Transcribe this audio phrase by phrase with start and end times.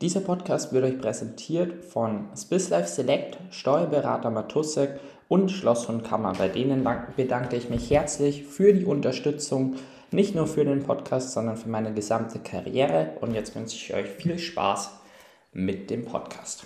[0.00, 6.34] Dieser Podcast wird euch präsentiert von SwissLife Select, Steuerberater Matussek und Schloss und Kammer.
[6.34, 9.74] Bei denen bedanke ich mich herzlich für die Unterstützung,
[10.12, 13.16] nicht nur für den Podcast, sondern für meine gesamte Karriere.
[13.20, 15.00] Und jetzt wünsche ich euch viel Spaß
[15.52, 16.64] mit dem Podcast.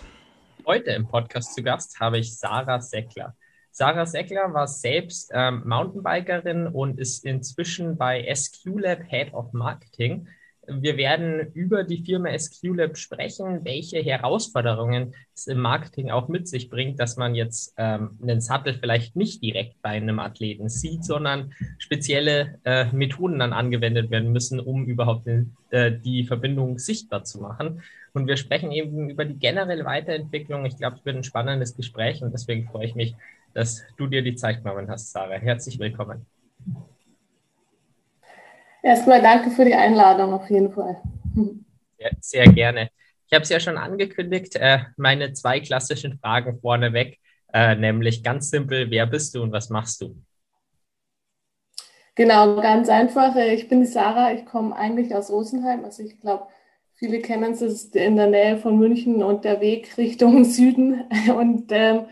[0.66, 3.34] Heute im Podcast zu Gast habe ich Sarah Seckler.
[3.70, 10.28] Sarah Seckler war selbst ähm, Mountainbikerin und ist inzwischen bei SQLab Head of Marketing.
[10.66, 16.70] Wir werden über die Firma SQLab sprechen, welche Herausforderungen es im Marketing auch mit sich
[16.70, 21.52] bringt, dass man jetzt ähm, einen Sattel vielleicht nicht direkt bei einem Athleten sieht, sondern
[21.78, 27.40] spezielle äh, Methoden dann angewendet werden müssen, um überhaupt den, äh, die Verbindung sichtbar zu
[27.40, 27.82] machen.
[28.12, 30.64] Und wir sprechen eben über die generelle Weiterentwicklung.
[30.64, 33.16] Ich glaube, es wird ein spannendes Gespräch und deswegen freue ich mich,
[33.52, 35.34] dass du dir die Zeit genommen hast, Sarah.
[35.34, 36.24] Herzlich willkommen.
[38.82, 41.00] Erstmal danke für die Einladung auf jeden Fall.
[41.98, 42.90] Ja, sehr gerne.
[43.26, 47.18] Ich habe es ja schon angekündigt, äh, meine zwei klassischen Fragen vorneweg,
[47.52, 50.16] äh, nämlich ganz simpel, wer bist du und was machst du?
[52.14, 53.36] Genau, ganz einfach.
[53.36, 55.84] Ich bin die Sarah, ich komme eigentlich aus Rosenheim.
[55.84, 56.46] Also ich glaube,
[56.94, 61.04] viele kennen es, es ist in der Nähe von München und der Weg Richtung Süden.
[61.34, 62.06] Und ähm,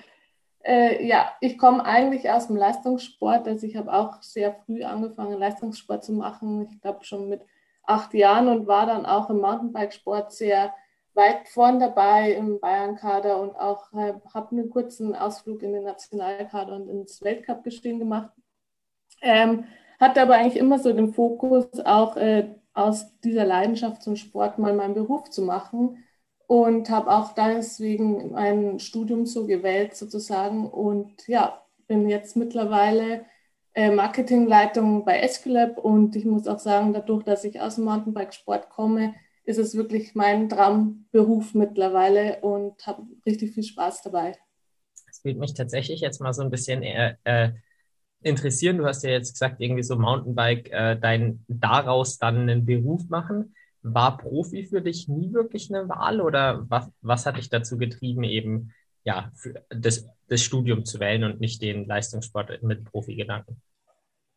[0.64, 3.46] äh, ja, ich komme eigentlich aus dem Leistungssport.
[3.48, 6.68] Also ich habe auch sehr früh angefangen, Leistungssport zu machen.
[6.70, 7.42] Ich glaube schon mit
[7.84, 10.74] acht Jahren und war dann auch im Mountainbikesport sehr
[11.14, 16.76] weit vorn dabei im Bayern-Kader und auch äh, habe einen kurzen Ausflug in den Nationalkader
[16.76, 18.30] und ins Weltcup-Gestehen gemacht.
[19.22, 19.64] Ähm,
[19.98, 24.72] hatte aber eigentlich immer so den Fokus, auch äh, aus dieser Leidenschaft zum Sport mal
[24.72, 26.04] meinen Beruf zu machen
[26.50, 33.24] und habe auch deswegen mein Studium so gewählt sozusagen und ja, bin jetzt mittlerweile
[33.72, 38.68] äh, Marketingleitung bei Esculap und ich muss auch sagen, dadurch, dass ich aus dem Mountainbikesport
[38.68, 44.36] komme, ist es wirklich mein Traumberuf mittlerweile und habe richtig viel Spaß dabei.
[45.06, 47.50] Das würde mich tatsächlich jetzt mal so ein bisschen äh, äh,
[48.22, 48.78] interessieren.
[48.78, 53.54] Du hast ja jetzt gesagt, irgendwie so Mountainbike, äh, dein daraus dann einen Beruf machen.
[53.82, 58.24] War Profi für dich nie wirklich eine Wahl oder was, was hat dich dazu getrieben,
[58.24, 58.72] eben
[59.04, 59.32] ja,
[59.70, 63.60] das, das Studium zu wählen und nicht den Leistungssport mit Profi-Gedanken?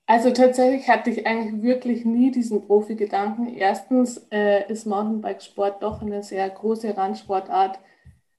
[0.05, 3.47] Also tatsächlich hatte ich eigentlich wirklich nie diesen Profi-Gedanken.
[3.55, 7.79] Erstens äh, ist Mountainbikesport doch eine sehr große Randsportart.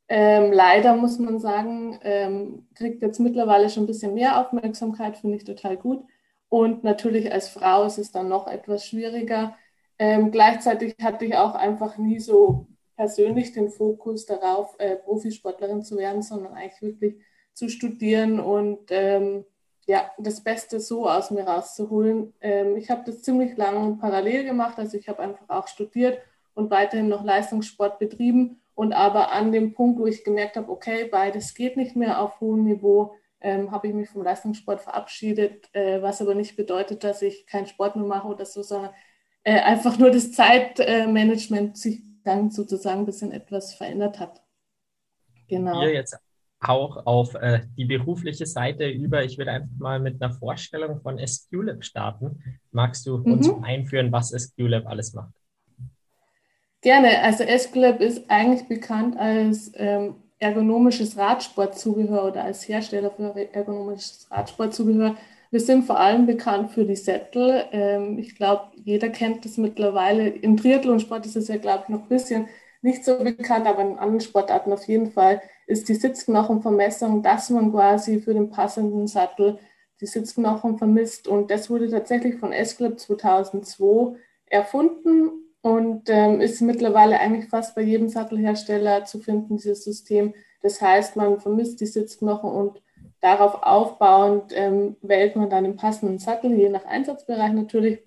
[0.08, 5.36] Ähm, leider muss man sagen, ähm, kriegt jetzt mittlerweile schon ein bisschen mehr Aufmerksamkeit, finde
[5.38, 6.04] ich total gut.
[6.50, 9.56] Und natürlich als Frau ist es dann noch etwas schwieriger.
[9.98, 12.66] Ähm, gleichzeitig hatte ich auch einfach nie so
[12.96, 17.14] persönlich den Fokus darauf, äh, Profisportlerin zu werden, sondern eigentlich wirklich
[17.52, 19.44] zu studieren und ähm,
[19.86, 22.32] ja, das Beste so aus mir rauszuholen.
[22.40, 26.18] Ähm, ich habe das ziemlich lange parallel gemacht, also ich habe einfach auch studiert
[26.54, 31.04] und weiterhin noch Leistungssport betrieben und aber an dem Punkt, wo ich gemerkt habe, okay,
[31.10, 36.00] beides geht nicht mehr auf hohem Niveau, ähm, habe ich mich vom Leistungssport verabschiedet, äh,
[36.02, 38.92] was aber nicht bedeutet, dass ich keinen Sport mehr mache oder so, sondern
[39.44, 44.42] äh, einfach nur das Zeitmanagement sich dann sozusagen ein bisschen etwas verändert hat.
[45.48, 45.80] Genau.
[45.80, 46.18] Hier jetzt
[46.60, 49.22] auch auf äh, die berufliche Seite über.
[49.22, 52.42] Ich würde einfach mal mit einer Vorstellung von SQLab starten.
[52.72, 53.32] Magst du mhm.
[53.34, 55.34] uns einführen, was SQLab alles macht?
[56.80, 57.22] Gerne.
[57.22, 65.16] Also SQLab ist eigentlich bekannt als ähm, ergonomisches Radsportzubehör oder als Hersteller für ergonomisches Radsportzubehör.
[65.54, 67.66] Wir sind vor allem bekannt für die Sättel.
[67.70, 70.26] Ähm, ich glaube, jeder kennt das mittlerweile.
[70.26, 72.48] Im Triathlonsport ist es ja, glaube ich, noch ein bisschen
[72.82, 77.70] nicht so bekannt, aber in anderen Sportarten auf jeden Fall ist die Sitzknochenvermessung, dass man
[77.70, 79.60] quasi für den passenden Sattel
[80.00, 81.28] die Sitzknochen vermisst.
[81.28, 85.30] Und das wurde tatsächlich von S-Club 2002 erfunden
[85.62, 90.34] und ähm, ist mittlerweile eigentlich fast bei jedem Sattelhersteller zu finden, dieses System.
[90.62, 92.82] Das heißt, man vermisst die Sitzknochen und
[93.24, 98.00] darauf aufbauend ähm, wählt man dann den passenden Sattel, je nach Einsatzbereich natürlich.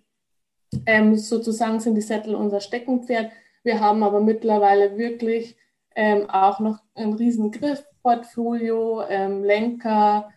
[0.85, 3.31] Ähm, sozusagen sind die Sättel unser Steckenpferd.
[3.63, 5.57] Wir haben aber mittlerweile wirklich
[5.95, 10.29] ähm, auch noch ein riesen Griffportfolio, ähm, Lenker,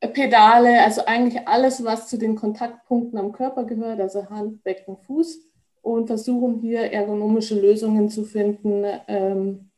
[0.00, 5.40] Pedale, also eigentlich alles, was zu den Kontaktpunkten am Körper gehört, also Hand, Becken, Fuß
[5.82, 9.70] und versuchen hier ergonomische Lösungen zu finden, ähm,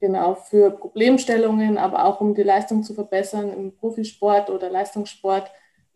[0.00, 5.50] genau für Problemstellungen, aber auch um die Leistung zu verbessern im Profisport oder Leistungssport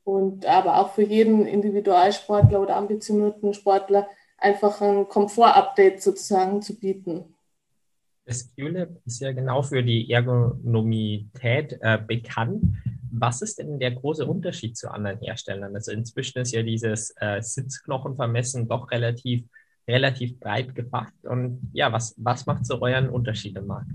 [0.05, 4.09] und aber auch für jeden Individualsportler oder ambitionierten Sportler
[4.39, 7.25] einfach ein Komfort-Update sozusagen zu bieten.
[8.25, 12.63] Das QLab ist ja genau für die Ergonomität äh, bekannt.
[13.11, 15.75] Was ist denn der große Unterschied zu anderen Herstellern?
[15.75, 19.45] Also inzwischen ist ja dieses äh, Sitzknochenvermessen doch relativ,
[19.89, 21.25] relativ breit gefasst.
[21.25, 23.91] Und ja, was, was macht so euren Unterschied im Markt?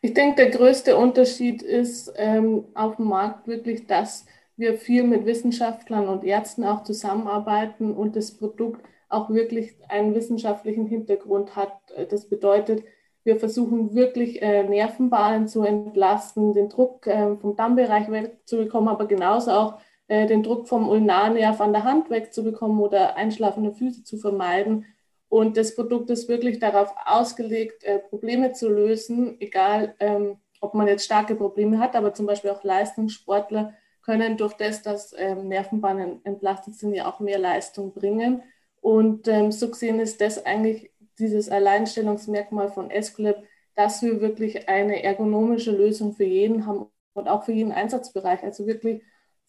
[0.00, 5.26] Ich denke, der größte Unterschied ist ähm, auf dem Markt wirklich, dass wir viel mit
[5.26, 11.72] Wissenschaftlern und Ärzten auch zusammenarbeiten und das Produkt auch wirklich einen wissenschaftlichen Hintergrund hat.
[12.10, 12.82] Das bedeutet,
[13.24, 19.52] wir versuchen wirklich äh, Nervenbahnen zu entlasten, den Druck äh, vom Dammbereich wegzubekommen, aber genauso
[19.52, 19.78] auch
[20.12, 24.84] äh, den Druck vom Ulnarnerv an der Hand wegzubekommen oder einschlafende Füße zu vermeiden.
[25.30, 30.86] Und das Produkt ist wirklich darauf ausgelegt, äh, Probleme zu lösen, egal ähm, ob man
[30.86, 33.72] jetzt starke Probleme hat, aber zum Beispiel auch Leistungssportler
[34.02, 38.42] können durch das, dass ähm, Nervenbahnen entlastet sind, ja auch mehr Leistung bringen.
[38.82, 43.42] Und ähm, so gesehen ist das eigentlich dieses Alleinstellungsmerkmal von Escolab,
[43.76, 48.42] dass wir wirklich eine ergonomische Lösung für jeden haben und auch für jeden Einsatzbereich.
[48.42, 49.02] Also wirklich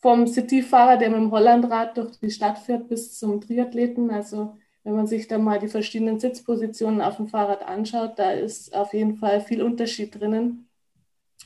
[0.04, 4.12] vom Cityfahrer, der mit dem Hollandrad durch die Stadt fährt, bis zum Triathleten.
[4.12, 8.76] Also wenn man sich da mal die verschiedenen Sitzpositionen auf dem Fahrrad anschaut, da ist
[8.76, 10.68] auf jeden Fall viel Unterschied drinnen.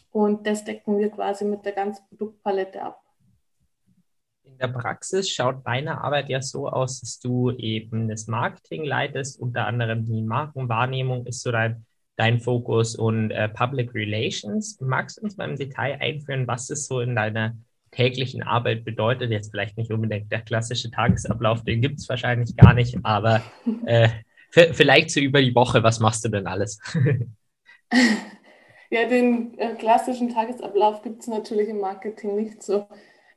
[0.09, 2.99] Und das decken wir quasi mit der ganzen Produktpalette ab.
[4.41, 9.39] In der Praxis schaut deine Arbeit ja so aus, dass du eben das Marketing leitest,
[9.39, 14.81] unter anderem die Markenwahrnehmung ist so dein, dein Fokus und äh, Public Relations.
[14.81, 17.55] Magst du uns mal im Detail einführen, was es so in deiner
[17.91, 19.31] täglichen Arbeit bedeutet?
[19.31, 23.41] Jetzt vielleicht nicht unbedingt der klassische Tagesablauf, den gibt es wahrscheinlich gar nicht, aber
[23.85, 24.09] äh,
[24.49, 26.79] vielleicht so über die Woche, was machst du denn alles?
[28.89, 32.87] ja, den äh, klassischen Tagesablauf gibt es natürlich im Marketing nicht so.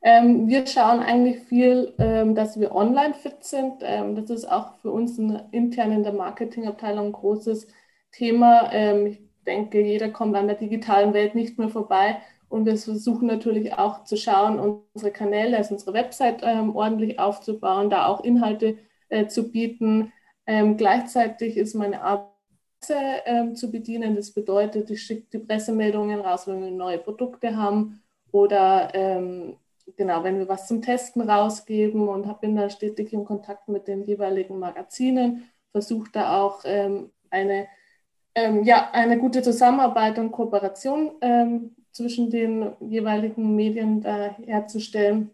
[0.03, 3.75] Ähm, wir schauen eigentlich viel, ähm, dass wir online fit sind.
[3.81, 7.67] Ähm, das ist auch für uns ein, intern in der Marketingabteilung ein großes
[8.11, 8.71] Thema.
[8.73, 12.17] Ähm, ich denke, jeder kommt an der digitalen Welt nicht mehr vorbei.
[12.51, 17.89] Und wir versuchen natürlich auch zu schauen, unsere Kanäle, also unsere Website ähm, ordentlich aufzubauen,
[17.89, 18.77] da auch Inhalte
[19.09, 20.11] äh, zu bieten.
[20.45, 22.27] Ähm, gleichzeitig ist meine Arbeit
[23.53, 24.15] zu bedienen.
[24.15, 28.01] Das bedeutet, ich schicke die Pressemeldungen raus, wenn wir neue Produkte haben
[28.31, 29.55] oder ähm,
[29.95, 34.03] genau, wenn wir was zum Testen rausgeben und bin da stetig in Kontakt mit den
[34.03, 37.67] jeweiligen Magazinen, versuche da auch ähm, eine,
[38.35, 45.31] ähm, ja, eine gute Zusammenarbeit und Kooperation ähm, zwischen den jeweiligen Medien herzustellen.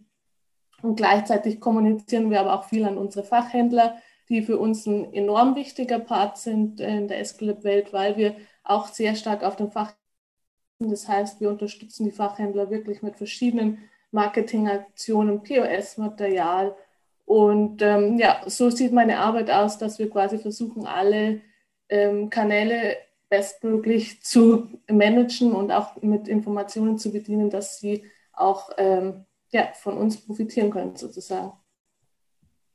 [0.82, 3.98] Und gleichzeitig kommunizieren wir aber auch viel an unsere Fachhändler,
[4.30, 9.16] die für uns ein enorm wichtiger Part sind in der Escalip-Welt, weil wir auch sehr
[9.16, 9.94] stark auf den Fach
[10.80, 13.80] das heißt, wir unterstützen die Fachhändler wirklich mit verschiedenen
[14.12, 16.76] Marketingaktionen, POS-Material.
[17.26, 21.42] Und ähm, ja, so sieht meine Arbeit aus, dass wir quasi versuchen, alle
[21.90, 22.96] ähm, Kanäle
[23.30, 29.98] bestmöglich zu managen und auch mit Informationen zu bedienen, dass sie auch ähm, ja, von
[29.98, 31.52] uns profitieren können, sozusagen.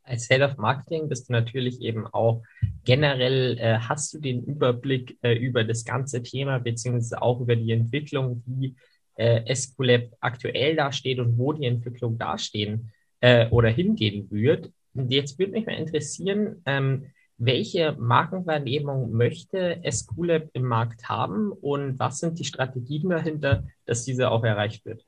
[0.05, 2.43] Als Head of Marketing bist du natürlich eben auch
[2.85, 7.71] generell, äh, hast du den Überblick äh, über das ganze Thema, beziehungsweise auch über die
[7.71, 8.75] Entwicklung, wie
[9.15, 14.73] äh, Escolab aktuell dasteht und wo die Entwicklung dastehen äh, oder hingehen wird.
[14.95, 17.07] Jetzt würde mich mal interessieren, ähm,
[17.39, 24.31] welche Markenwahrnehmung möchte Escolab im Markt haben und was sind die Strategien dahinter, dass diese
[24.31, 25.05] auch erreicht wird?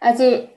[0.00, 0.48] Also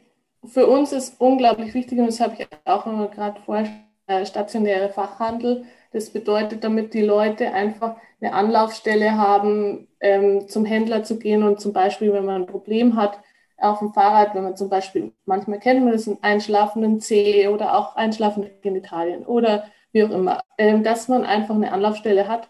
[0.45, 3.69] für uns ist unglaublich wichtig, und das habe ich auch gerade vorher,
[4.07, 5.65] äh, stationäre Fachhandel.
[5.93, 11.59] Das bedeutet, damit die Leute einfach eine Anlaufstelle haben, ähm, zum Händler zu gehen und
[11.59, 13.19] zum Beispiel, wenn man ein Problem hat
[13.61, 17.77] auf dem Fahrrad, wenn man zum Beispiel, manchmal kennt man das, einen einschlafenden Zeh oder
[17.77, 22.49] auch einschlafende Genitalien oder wie auch immer, ähm, dass man einfach eine Anlaufstelle hat,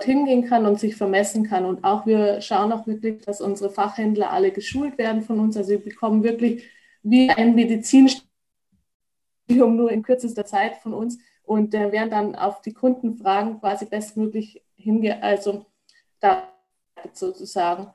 [0.00, 1.64] hingehen kann und sich vermessen kann.
[1.64, 5.56] Und auch wir schauen auch wirklich, dass unsere Fachhändler alle geschult werden von uns.
[5.56, 6.64] Also wir bekommen wirklich
[7.02, 8.26] wie ein Medizinstudium
[9.48, 14.62] nur in kürzester Zeit von uns und äh, werden dann auf die Kundenfragen quasi bestmöglich
[14.76, 15.66] hinge also
[16.20, 16.48] da
[17.12, 17.88] sozusagen.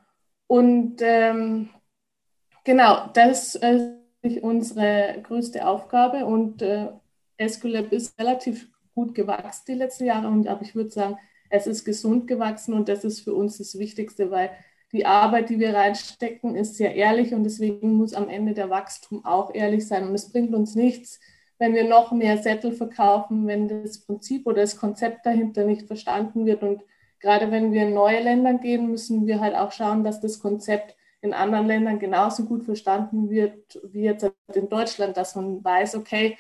[0.48, 1.70] Und ähm,
[2.68, 6.90] genau, das ist unsere größte Aufgabe und äh,
[7.38, 11.18] Escolab ist relativ gut gewachsen die letzten Jahre und aber ich würde sagen,
[11.50, 14.52] es ist gesund gewachsen und das ist für uns das Wichtigste, weil
[14.92, 19.24] die Arbeit, die wir reinstecken, ist sehr ehrlich und deswegen muss am Ende der Wachstum
[19.24, 21.22] auch ehrlich sein und es bringt uns nichts,
[21.60, 26.46] wenn wir noch mehr Sättel verkaufen, wenn das Prinzip oder das Konzept dahinter nicht verstanden
[26.46, 26.82] wird und
[27.22, 30.97] gerade wenn wir in neue Länder gehen, müssen wir halt auch schauen, dass das Konzept
[31.28, 36.38] in anderen Ländern genauso gut verstanden wird wie jetzt in Deutschland, dass man weiß, okay,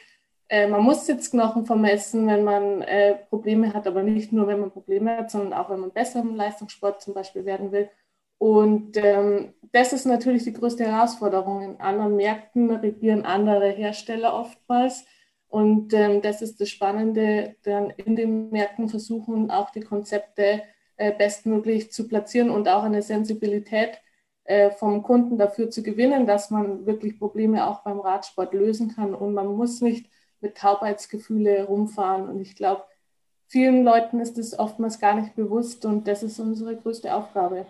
[0.50, 4.72] äh, man muss Sitzknochen vermessen, wenn man äh, Probleme hat, aber nicht nur, wenn man
[4.72, 7.89] Probleme hat, sondern auch, wenn man besser im Leistungssport zum Beispiel werden will.
[8.38, 11.62] Und ähm, das ist natürlich die größte Herausforderung.
[11.62, 15.06] In anderen Märkten regieren andere Hersteller oftmals.
[15.50, 20.62] Und ähm, das ist das Spannende, dann in den Märkten versuchen, auch die Konzepte
[20.98, 24.01] äh, bestmöglich zu platzieren und auch eine Sensibilität
[24.77, 29.13] vom Kunden dafür zu gewinnen, dass man wirklich Probleme auch beim Radsport lösen kann.
[29.13, 32.30] Und man muss nicht mit Taubheitsgefühle rumfahren.
[32.30, 32.84] Und ich glaube,
[33.48, 37.66] vielen Leuten ist das oftmals gar nicht bewusst und das ist unsere größte Aufgabe.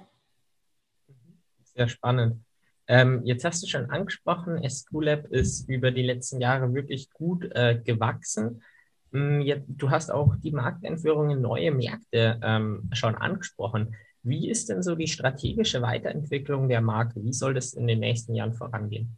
[1.64, 2.44] Sehr spannend.
[2.88, 7.80] Ähm, jetzt hast du schon angesprochen, SQLab ist über die letzten Jahre wirklich gut äh,
[7.84, 8.64] gewachsen.
[9.12, 13.96] Jetzt, du hast auch die Markteinführung in neue Märkte ähm, schon angesprochen.
[14.28, 17.24] Wie ist denn so die strategische Weiterentwicklung der Marke?
[17.24, 19.18] Wie soll das in den nächsten Jahren vorangehen?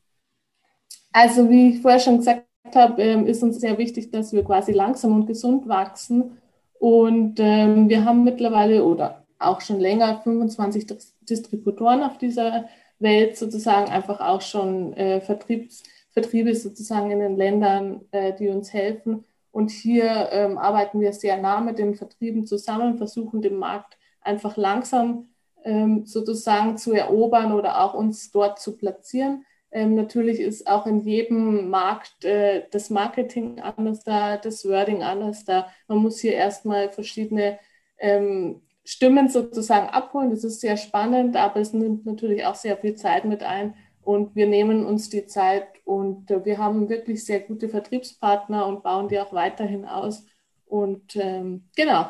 [1.12, 4.72] Also wie ich vorher schon gesagt habe, ähm, ist uns sehr wichtig, dass wir quasi
[4.72, 6.38] langsam und gesund wachsen.
[6.80, 10.86] Und ähm, wir haben mittlerweile oder auch schon länger 25
[11.22, 12.66] Distributoren auf dieser
[13.00, 18.74] Welt sozusagen, einfach auch schon äh, Vertriebs, Vertriebe sozusagen in den Ländern, äh, die uns
[18.74, 19.26] helfen.
[19.52, 23.99] Und hier ähm, arbeiten wir sehr nah mit den Vertrieben zusammen, versuchen den Markt
[24.30, 25.30] einfach langsam
[25.64, 29.46] ähm, sozusagen zu erobern oder auch uns dort zu platzieren.
[29.72, 35.46] Ähm, natürlich ist auch in jedem Markt äh, das Marketing anders da, das Wording anders
[35.46, 35.68] da.
[35.88, 37.60] Man muss hier erstmal verschiedene
[38.00, 40.32] ähm, Stimmen sozusagen abholen.
[40.32, 43.76] Das ist sehr spannend, aber es nimmt natürlich auch sehr viel Zeit mit ein.
[44.02, 48.82] Und wir nehmen uns die Zeit und äh, wir haben wirklich sehr gute Vertriebspartner und
[48.82, 50.26] bauen die auch weiterhin aus.
[50.66, 52.10] Und ähm, genau,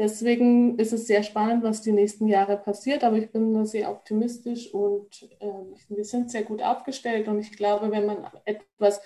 [0.00, 3.04] deswegen ist es sehr spannend, was die nächsten Jahre passiert.
[3.04, 7.28] Aber ich bin sehr optimistisch und äh, wir sind sehr gut aufgestellt.
[7.28, 9.00] Und ich glaube, wenn man etwas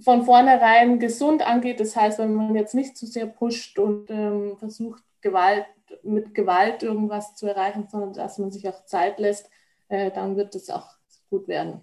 [0.00, 4.56] von vornherein gesund angeht, das heißt, wenn man jetzt nicht zu sehr pusht und ähm,
[4.58, 5.66] versucht, Gewalt
[6.02, 9.50] mit Gewalt irgendwas zu erreichen, sondern dass man sich auch Zeit lässt,
[9.88, 10.88] äh, dann wird es auch
[11.30, 11.80] gut werden.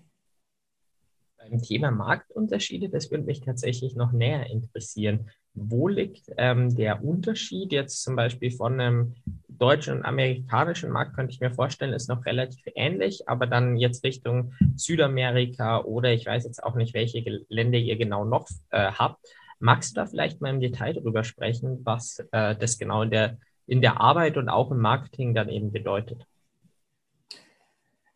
[1.38, 5.30] Beim Thema Marktunterschiede, das würde mich tatsächlich noch näher interessieren.
[5.54, 9.16] Wo liegt ähm, der Unterschied jetzt zum Beispiel von einem
[9.48, 14.04] deutschen und amerikanischen Markt, könnte ich mir vorstellen, ist noch relativ ähnlich, aber dann jetzt
[14.04, 19.20] Richtung Südamerika oder ich weiß jetzt auch nicht, welche Länder ihr genau noch äh, habt.
[19.60, 23.38] Magst du da vielleicht mal im Detail darüber sprechen, was äh, das genau in der
[23.70, 26.26] in der Arbeit und auch im Marketing dann eben bedeutet?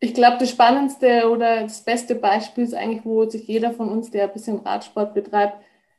[0.00, 4.10] Ich glaube, das spannendste oder das beste Beispiel ist eigentlich, wo sich jeder von uns,
[4.10, 5.56] der ein bisschen Radsport betreibt,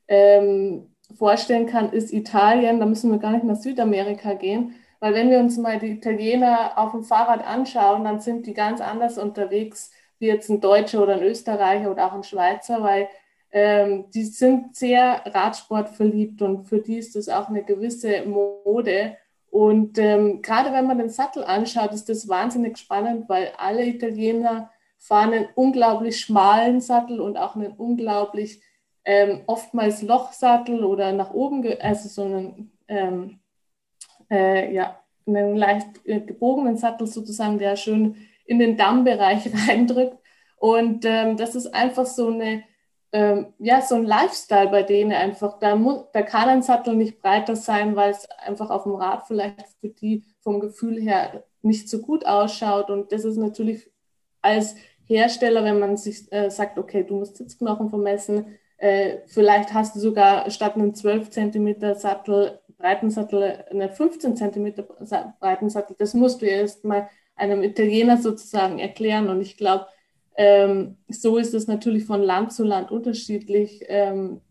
[0.08, 2.80] ähm, vorstellen kann, ist Italien.
[2.80, 6.78] Da müssen wir gar nicht nach Südamerika gehen, weil wenn wir uns mal die Italiener
[6.78, 11.16] auf dem Fahrrad anschauen, dann sind die ganz anders unterwegs wie jetzt ein Deutscher oder
[11.16, 13.10] ein Österreicher oder auch ein Schweizer, weil
[13.52, 19.18] ähm, die sind sehr Radsport verliebt und für die ist das auch eine gewisse Mode.
[19.50, 24.72] Und ähm, gerade wenn man den Sattel anschaut, ist das wahnsinnig spannend, weil alle Italiener
[24.98, 28.62] fahren einen unglaublich schmalen Sattel und auch einen unglaublich
[29.06, 33.40] ähm, oftmals Lochsattel oder nach oben, also so einen, ähm,
[34.30, 40.18] äh, ja, einen leicht äh, gebogenen Sattel sozusagen, der schön in den Dammbereich reindrückt.
[40.58, 42.64] Und ähm, das ist einfach so eine
[43.16, 45.58] ähm, ja, so ein Lifestyle bei denen einfach.
[45.60, 49.26] Da, muss, da kann ein Sattel nicht breiter sein, weil es einfach auf dem Rad
[49.26, 52.90] vielleicht für die vom Gefühl her nicht so gut ausschaut.
[52.90, 53.90] Und das ist natürlich
[54.42, 59.96] als Hersteller, wenn man sich äh, sagt, okay, du musst Sitzknochen vermessen, äh, vielleicht hast
[59.96, 64.74] du sogar statt einem 12 cm Sattel, breiten Sattel, einen 15 cm
[65.40, 65.96] breiten Sattel.
[65.98, 69.30] Das musst du erst mal einem Italiener sozusagen erklären.
[69.30, 69.88] Und ich glaube,
[70.36, 73.84] ähm, so ist es natürlich von Land zu Land unterschiedlich.
[73.88, 74.42] Ähm,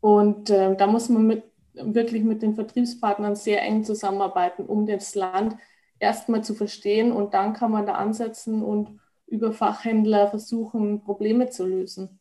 [0.00, 5.14] und äh, da muss man mit, wirklich mit den Vertriebspartnern sehr eng zusammenarbeiten, um das
[5.14, 5.56] Land
[5.98, 7.12] erstmal zu verstehen.
[7.12, 12.20] Und dann kann man da ansetzen und über Fachhändler versuchen, Probleme zu lösen.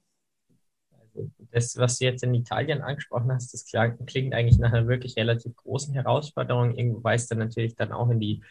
[1.51, 3.65] Das, was du jetzt in Italien angesprochen hast, das
[4.05, 6.75] klingt eigentlich nach einer wirklich relativ großen Herausforderung.
[7.03, 8.41] Weil es dann natürlich dann auch in die,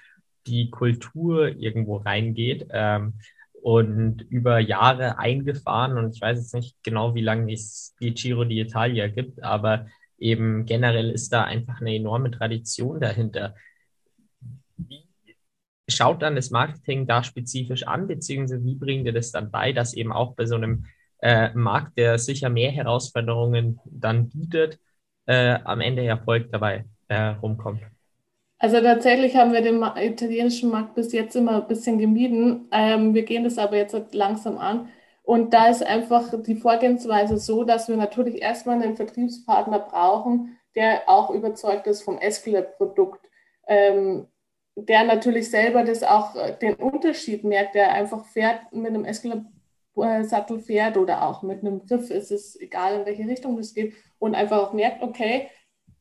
[0.47, 2.67] die Kultur irgendwo reingeht.
[2.71, 3.15] Ähm,
[3.65, 5.97] und über Jahre eingefahren.
[5.97, 9.87] Und ich weiß jetzt nicht genau, wie lange es die Giro d'Italia gibt, aber
[10.19, 13.55] eben generell ist da einfach eine enorme Tradition dahinter.
[14.77, 15.09] Wie
[15.89, 19.95] schaut dann das Marketing da spezifisch an, beziehungsweise wie bringt ihr das dann bei, dass
[19.95, 20.85] eben auch bei so einem
[21.25, 24.79] äh, Markt, der sicher mehr Herausforderungen dann bietet,
[25.27, 27.81] äh, am Ende Erfolg dabei äh, rumkommt?
[28.59, 32.69] Also tatsächlich haben wir den italienischen Markt bis jetzt immer ein bisschen gemieden.
[32.73, 34.89] Ähm, wir gehen das aber jetzt langsam an.
[35.23, 41.09] Und da ist einfach die Vorgehensweise so, dass wir natürlich erstmal einen Vertriebspartner brauchen, der
[41.09, 43.27] auch überzeugt ist vom Escalate-Produkt,
[43.67, 44.27] ähm,
[44.77, 49.54] der natürlich selber das auch äh, den Unterschied merkt, der einfach fährt mit einem Escalate-Sattel
[49.95, 54.35] fährt oder auch mit einem Griff, ist es egal, in welche Richtung das geht, und
[54.35, 55.49] einfach auch merkt, okay,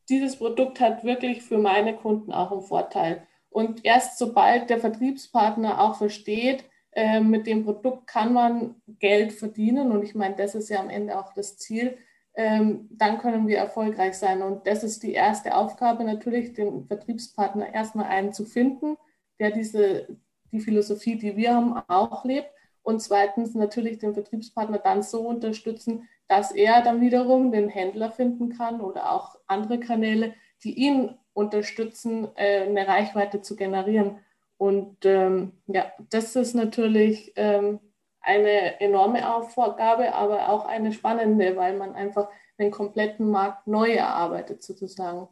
[0.08, 3.26] dieses Produkt hat wirklich für meine Kunden auch einen Vorteil.
[3.50, 9.92] Und erst sobald der Vertriebspartner auch versteht, äh, mit dem Produkt kann man Geld verdienen,
[9.92, 11.96] und ich meine, das ist ja am Ende auch das Ziel,
[12.36, 14.42] ähm, dann können wir erfolgreich sein.
[14.42, 18.96] Und das ist die erste Aufgabe, natürlich den Vertriebspartner erstmal einen zu finden,
[19.38, 20.08] der diese,
[20.52, 22.50] die Philosophie, die wir haben, auch lebt.
[22.84, 28.50] Und zweitens natürlich den Vertriebspartner dann so unterstützen, dass er dann wiederum den Händler finden
[28.50, 34.18] kann oder auch andere Kanäle, die ihn unterstützen, äh, eine Reichweite zu generieren.
[34.58, 37.80] Und ähm, ja, das ist natürlich ähm,
[38.20, 44.62] eine enorme Aufgabe, aber auch eine spannende, weil man einfach den kompletten Markt neu erarbeitet
[44.62, 45.28] sozusagen.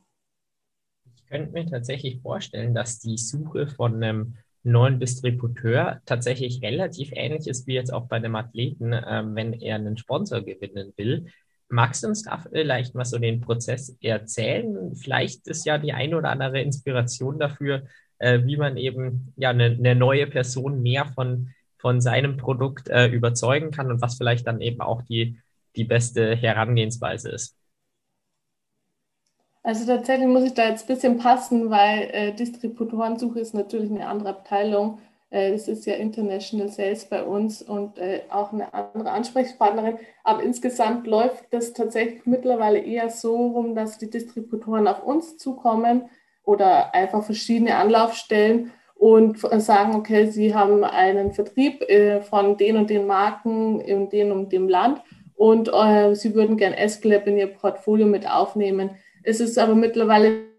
[1.15, 7.49] Ich könnte mir tatsächlich vorstellen, dass die Suche von einem neuen Distributeur tatsächlich relativ ähnlich
[7.49, 11.27] ist wie jetzt auch bei einem Athleten, ähm, wenn er einen Sponsor gewinnen will.
[11.69, 14.95] Magst du uns da vielleicht mal so den Prozess erzählen?
[14.95, 17.85] Vielleicht ist ja die eine oder andere Inspiration dafür,
[18.19, 21.51] äh, wie man eben ja eine, eine neue Person mehr von
[21.83, 25.41] von seinem Produkt äh, überzeugen kann und was vielleicht dann eben auch die,
[25.75, 27.57] die beste Herangehensweise ist.
[29.65, 34.09] Also tatsächlich muss ich da jetzt ein bisschen passen, weil äh, Distributorensuche ist natürlich eine
[34.09, 34.99] andere Abteilung.
[35.31, 39.99] Äh, das ist ja International Sales bei uns und äh, auch eine andere Ansprechpartnerin.
[40.25, 46.11] Aber insgesamt läuft das tatsächlich mittlerweile eher so rum, dass die Distributoren auf uns zukommen
[46.45, 52.91] oder einfach verschiedene Anlaufstellen und sagen, okay, Sie haben einen Vertrieb äh, von den und
[52.91, 55.03] den Marken in dem und dem Land
[55.35, 55.71] und
[56.13, 58.91] Sie würden gern S-Clap in Ihr Portfolio mit aufnehmen.
[59.23, 60.53] Es ist aber mittlerweile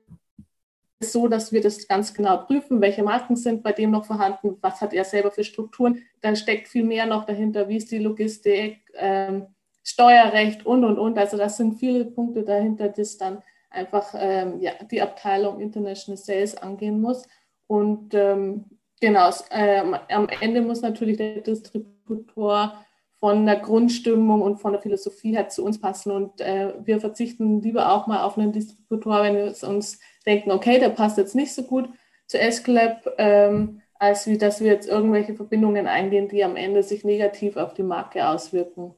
[0.99, 4.81] so, dass wir das ganz genau prüfen, welche Marken sind bei dem noch vorhanden, was
[4.81, 6.01] hat er selber für Strukturen.
[6.21, 9.47] Dann steckt viel mehr noch dahinter, wie ist die Logistik, ähm,
[9.83, 11.17] Steuerrecht und, und, und.
[11.17, 16.55] Also das sind viele Punkte dahinter, das dann einfach ähm, ja, die Abteilung International Sales
[16.55, 17.27] angehen muss.
[17.67, 18.65] Und ähm,
[19.01, 22.85] genau, äh, am Ende muss natürlich der Distributor
[23.23, 26.11] von der Grundstimmung und von der Philosophie her zu uns passen.
[26.11, 30.77] Und äh, wir verzichten lieber auch mal auf einen Distributor, wenn wir uns denken, okay,
[30.77, 31.87] der passt jetzt nicht so gut
[32.27, 37.05] zu Esclap, ähm, als wie dass wir jetzt irgendwelche Verbindungen eingehen, die am Ende sich
[37.05, 38.93] negativ auf die Marke auswirken.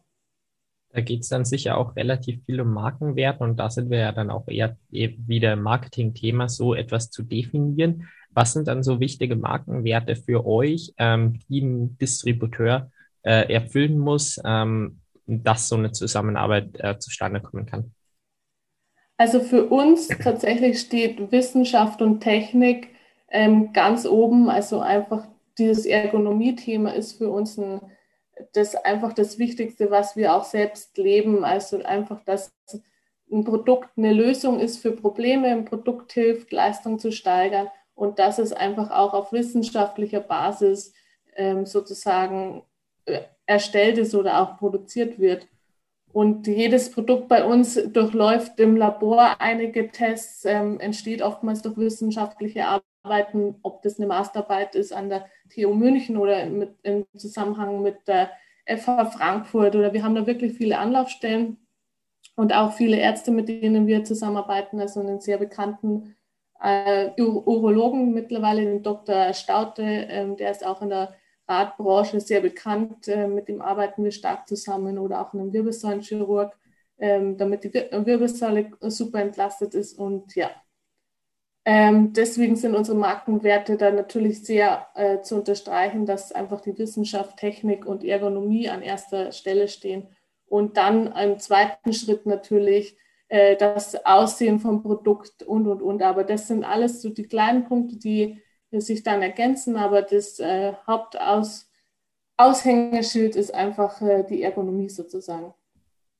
[0.89, 4.11] Da geht es dann sicher auch relativ viel um Markenwert und da sind wir ja
[4.11, 8.07] dann auch eher wieder im Marketing-Thema, so etwas zu definieren.
[8.31, 12.89] Was sind dann so wichtige Markenwerte für euch, ähm, die ein Distributeur
[13.25, 17.91] äh, erfüllen muss, ähm, dass so eine Zusammenarbeit äh, zustande kommen kann?
[19.17, 22.89] Also für uns tatsächlich steht Wissenschaft und Technik
[23.29, 24.49] ähm, ganz oben.
[24.49, 25.25] Also einfach
[25.57, 27.81] dieses Ergonomie-Thema ist für uns ein,
[28.53, 31.43] das einfach das Wichtigste, was wir auch selbst leben.
[31.43, 32.53] Also einfach, dass
[33.31, 38.37] ein Produkt eine Lösung ist für Probleme, ein Produkt hilft, Leistung zu steigern und dass
[38.37, 40.93] es einfach auch auf wissenschaftlicher Basis
[41.35, 42.63] ähm, sozusagen
[43.45, 45.47] erstellt ist oder auch produziert wird.
[46.11, 52.65] Und jedes Produkt bei uns durchläuft im Labor einige Tests, ähm, entsteht oftmals durch wissenschaftliche
[53.03, 58.07] Arbeiten, ob das eine Masterarbeit ist an der TU München oder mit, im Zusammenhang mit
[58.07, 58.31] der
[58.65, 59.75] FH Frankfurt.
[59.75, 61.57] Oder wir haben da wirklich viele Anlaufstellen
[62.37, 66.15] und auch viele Ärzte, mit denen wir zusammenarbeiten, also einen sehr bekannten
[66.61, 69.33] äh, Urologen mittlerweile, den Dr.
[69.33, 71.13] Staute, ähm, der ist auch in der
[71.47, 76.57] Radbranche sehr bekannt, äh, mit dem arbeiten wir stark zusammen oder auch einen Wirbelsäulenchirurg,
[76.97, 80.49] ähm, damit die Wirbelsäule super entlastet ist und ja.
[81.67, 87.37] Ähm, deswegen sind unsere Markenwerte da natürlich sehr äh, zu unterstreichen, dass einfach die Wissenschaft,
[87.37, 90.07] Technik und Ergonomie an erster Stelle stehen.
[90.45, 92.95] Und dann im zweiten Schritt natürlich
[93.29, 96.03] äh, das Aussehen vom Produkt und, und, und.
[96.03, 98.43] Aber das sind alles so die kleinen Punkte, die
[98.81, 99.77] sich dann ergänzen.
[99.77, 105.53] Aber das äh, Hauptaushängeschild ist einfach äh, die Ergonomie sozusagen.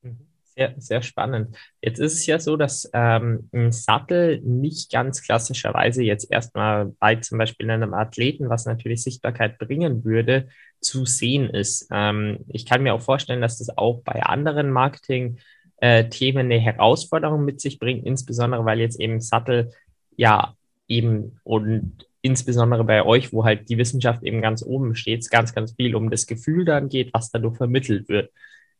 [0.02, 0.18] Mhm.
[0.42, 1.54] Sehr, sehr spannend.
[1.82, 7.16] Jetzt ist es ja so, dass ähm, ein Sattel nicht ganz klassischerweise jetzt erstmal bei
[7.16, 10.48] zum Beispiel einem Athleten, was natürlich Sichtbarkeit bringen würde,
[10.80, 11.88] zu sehen ist.
[11.92, 15.38] Ähm, ich kann mir auch vorstellen, dass das auch bei anderen Marketing-
[15.78, 19.72] äh, eine Herausforderung mit sich bringt, insbesondere weil jetzt eben Sattel
[20.16, 20.54] ja
[20.88, 25.72] eben und insbesondere bei euch, wo halt die Wissenschaft eben ganz oben steht, ganz, ganz
[25.72, 28.30] viel um das Gefühl dann geht, was dadurch vermittelt wird.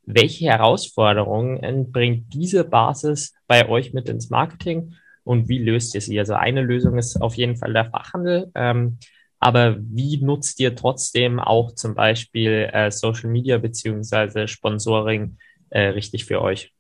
[0.03, 6.19] Welche Herausforderungen bringt diese Basis bei euch mit ins Marketing und wie löst ihr sie?
[6.19, 8.51] Also eine Lösung ist auf jeden Fall der Fachhandel.
[8.55, 8.99] Ähm,
[9.41, 15.37] aber wie nutzt ihr trotzdem auch zum Beispiel äh, Social Media beziehungsweise Sponsoring
[15.71, 16.73] äh, richtig für euch?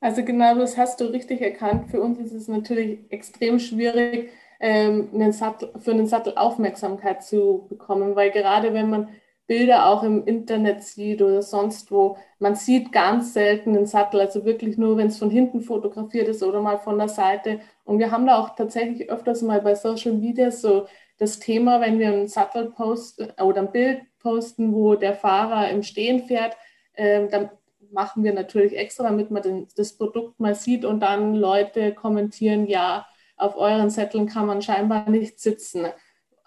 [0.00, 1.90] Also genau das hast du richtig erkannt.
[1.90, 7.66] Für uns ist es natürlich extrem schwierig, ähm, einen Sattel, für einen Sattel Aufmerksamkeit zu
[7.68, 9.08] bekommen, weil gerade wenn man
[9.46, 14.44] Bilder auch im Internet sieht oder sonst wo, man sieht ganz selten einen Sattel, also
[14.44, 17.60] wirklich nur, wenn es von hinten fotografiert ist oder mal von der Seite.
[17.84, 20.86] Und wir haben da auch tatsächlich öfters mal bei Social Media so
[21.18, 25.82] das Thema, wenn wir einen Sattel posten oder ein Bild posten, wo der Fahrer im
[25.82, 26.56] Stehen fährt,
[26.94, 27.50] äh, dann
[27.92, 32.66] machen wir natürlich extra, damit man den, das Produkt mal sieht und dann Leute kommentieren,
[32.66, 35.86] ja, auf euren Sätteln kann man scheinbar nicht sitzen.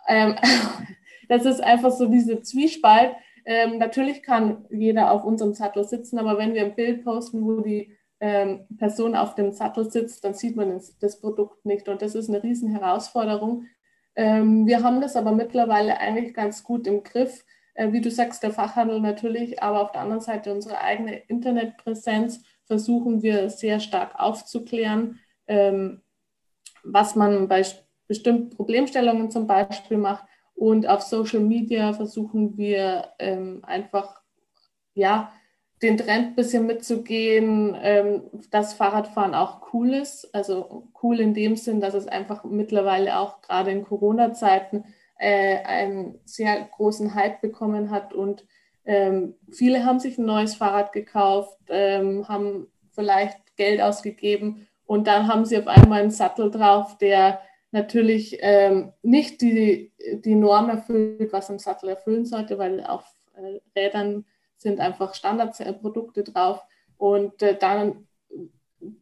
[0.08, 0.36] Ähm,
[1.30, 3.14] das ist einfach so diese Zwiespalt.
[3.46, 7.62] Ähm, natürlich kann jeder auf unserem Sattel sitzen, aber wenn wir ein Bild posten, wo
[7.62, 11.88] die ähm, Person auf dem Sattel sitzt, dann sieht man das, das Produkt nicht.
[11.88, 13.66] Und das ist eine riesen Herausforderung.
[14.16, 17.46] Ähm, wir haben das aber mittlerweile eigentlich ganz gut im Griff.
[17.76, 22.44] Äh, wie du sagst, der Fachhandel natürlich, aber auf der anderen Seite unsere eigene Internetpräsenz
[22.66, 26.02] versuchen wir sehr stark aufzuklären, ähm,
[26.92, 27.64] was man bei
[28.08, 30.26] bestimmten Problemstellungen zum Beispiel macht.
[30.56, 34.22] Und auf Social Media versuchen wir ähm, einfach,
[34.94, 35.32] ja,
[35.84, 40.34] den Trend ein bisschen mitzugehen, ähm, dass Fahrradfahren auch cool ist.
[40.34, 44.86] Also cool in dem Sinn, dass es einfach mittlerweile auch gerade in Corona-Zeiten
[45.20, 48.46] äh, einen sehr großen Hype bekommen hat und
[48.86, 55.28] ähm, viele haben sich ein neues Fahrrad gekauft, ähm, haben vielleicht Geld ausgegeben und dann
[55.28, 61.32] haben sie auf einmal einen Sattel drauf, der natürlich ähm, nicht die, die Norm erfüllt,
[61.34, 63.04] was ein Sattel erfüllen sollte, weil auf
[63.36, 66.64] äh, Rädern sind einfach Standardprodukte drauf.
[66.98, 68.08] Und äh, dann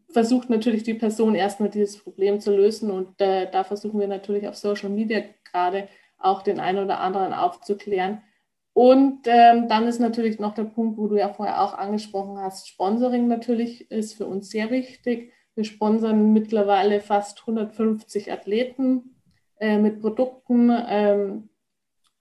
[0.09, 2.89] versucht natürlich die Person erstmal dieses Problem zu lösen.
[2.89, 7.31] Und äh, da versuchen wir natürlich auf Social Media gerade auch den einen oder anderen
[7.31, 8.23] aufzuklären.
[8.73, 12.67] Und ähm, dann ist natürlich noch der Punkt, wo du ja vorher auch angesprochen hast,
[12.67, 15.31] Sponsoring natürlich ist für uns sehr wichtig.
[15.55, 19.15] Wir sponsern mittlerweile fast 150 Athleten
[19.59, 21.49] äh, mit Produkten, ähm,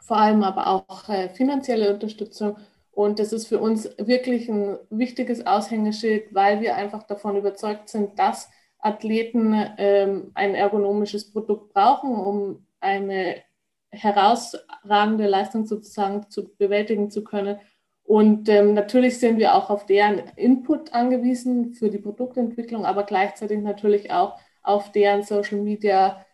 [0.01, 2.59] vor allem aber auch äh, finanzielle Unterstützung.
[2.93, 8.19] Und das ist für uns wirklich ein wichtiges Aushängeschild, weil wir einfach davon überzeugt sind,
[8.19, 13.43] dass Athleten ähm, ein ergonomisches Produkt brauchen, um eine
[13.91, 17.59] herausragende Leistung sozusagen zu bewältigen zu können.
[18.05, 23.61] Und ähm, natürlich sind wir auch auf deren Input angewiesen für die Produktentwicklung, aber gleichzeitig
[23.61, 26.25] natürlich auch auf deren Social Media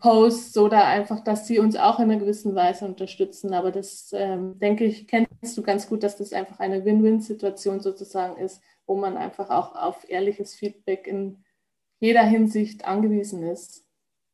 [0.00, 3.52] Posts oder einfach, dass sie uns auch in einer gewissen Weise unterstützen.
[3.52, 8.38] Aber das, ähm, denke ich, kennst du ganz gut, dass das einfach eine Win-Win-Situation sozusagen
[8.38, 11.44] ist, wo man einfach auch auf ehrliches Feedback in
[12.00, 13.86] jeder Hinsicht angewiesen ist.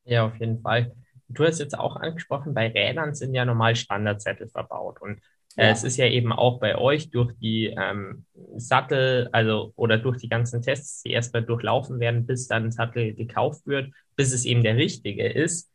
[0.05, 0.95] Ja, auf jeden Fall.
[1.29, 5.03] Du hast jetzt auch angesprochen, bei Rädern sind ja normal Standardzettel verbaut.
[5.03, 5.21] Und
[5.57, 5.71] ja.
[5.71, 8.25] es ist ja eben auch bei euch durch die ähm,
[8.57, 13.15] Sattel, also oder durch die ganzen Tests, die erstmal durchlaufen werden, bis dann ein Sattel
[13.15, 15.71] gekauft wird, bis es eben der richtige ist,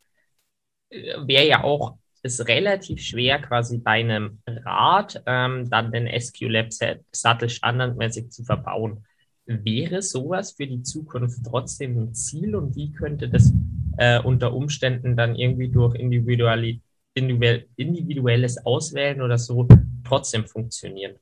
[0.90, 7.50] äh, wäre ja auch ist relativ schwer, quasi bei einem Rad ähm, dann den SQ-Lab-Sattel
[7.50, 9.06] standardmäßig zu verbauen.
[9.46, 13.52] Wäre sowas für die Zukunft trotzdem ein Ziel und wie könnte das
[13.98, 16.80] äh, unter Umständen dann irgendwie durch individuelle,
[17.14, 19.68] individuelles Auswählen oder so
[20.06, 21.16] trotzdem funktionieren?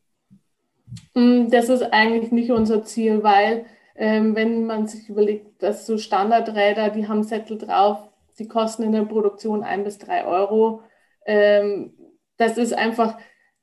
[1.13, 5.97] Mm, das ist eigentlich nicht unser Ziel, weil ähm, wenn man sich überlegt, dass so
[5.97, 10.84] Standardräder, die haben Sättel drauf, die kosten in der Produktion ein bis drei Euro.
[11.25, 11.93] Ähm,
[12.38, 13.17] das ist einfach,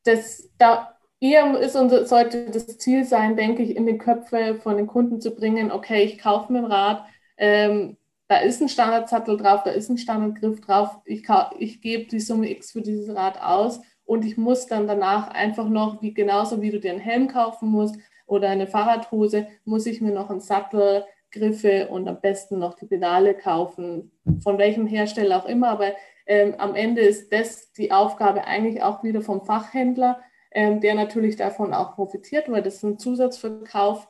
[0.05, 4.77] das, da eher ist unser, sollte das Ziel sein, denke ich, in die Köpfe von
[4.77, 7.05] den Kunden zu bringen, okay, ich kaufe mir ein Rad,
[7.39, 7.97] ähm,
[8.29, 11.25] da ist ein Standardsattel drauf, da ist ein Standardgriff drauf, ich,
[11.59, 15.69] ich gebe die Summe X für dieses Rad aus und ich muss dann danach einfach
[15.69, 20.01] noch, wie genauso wie du dir einen Helm kaufen musst, oder eine Fahrradhose, muss ich
[20.01, 24.12] mir noch einen Sattel, Griffe und am besten noch die Pedale kaufen,
[24.43, 25.69] von welchem Hersteller auch immer.
[25.69, 25.93] Aber
[26.27, 31.37] ähm, am Ende ist das die Aufgabe eigentlich auch wieder vom Fachhändler, ähm, der natürlich
[31.37, 34.09] davon auch profitiert, weil das ist ein Zusatzverkauf.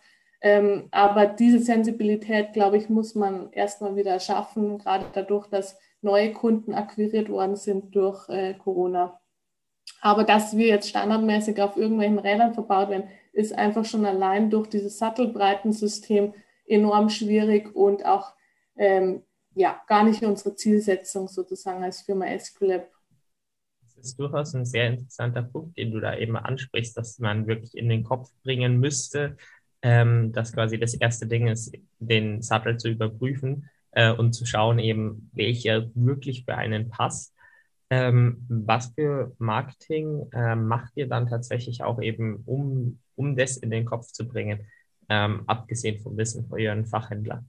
[0.49, 6.33] Ähm, aber diese Sensibilität, glaube ich, muss man erstmal wieder schaffen, gerade dadurch, dass neue
[6.33, 9.19] Kunden akquiriert worden sind durch äh, Corona.
[10.01, 14.69] Aber dass wir jetzt standardmäßig auf irgendwelchen Rädern verbaut werden, ist einfach schon allein durch
[14.69, 16.33] dieses Sattelbreitensystem
[16.65, 18.33] enorm schwierig und auch
[18.77, 19.25] ähm,
[19.57, 22.89] ja, gar nicht unsere Zielsetzung sozusagen als Firma Esculap.
[23.97, 27.77] Das ist durchaus ein sehr interessanter Punkt, den du da eben ansprichst, dass man wirklich
[27.77, 29.37] in den Kopf bringen müsste,
[29.87, 34.81] ähm, dass quasi das erste Ding ist, den Sattel zu überprüfen äh, und zu schauen
[34.81, 37.33] eben, welcher wirklich für einen passt.
[37.89, 43.71] Ähm, was für Marketing äh, macht ihr dann tatsächlich auch eben, um, um das in
[43.71, 44.67] den Kopf zu bringen,
[45.09, 47.45] ähm, abgesehen vom Wissen von euren Fachhändler?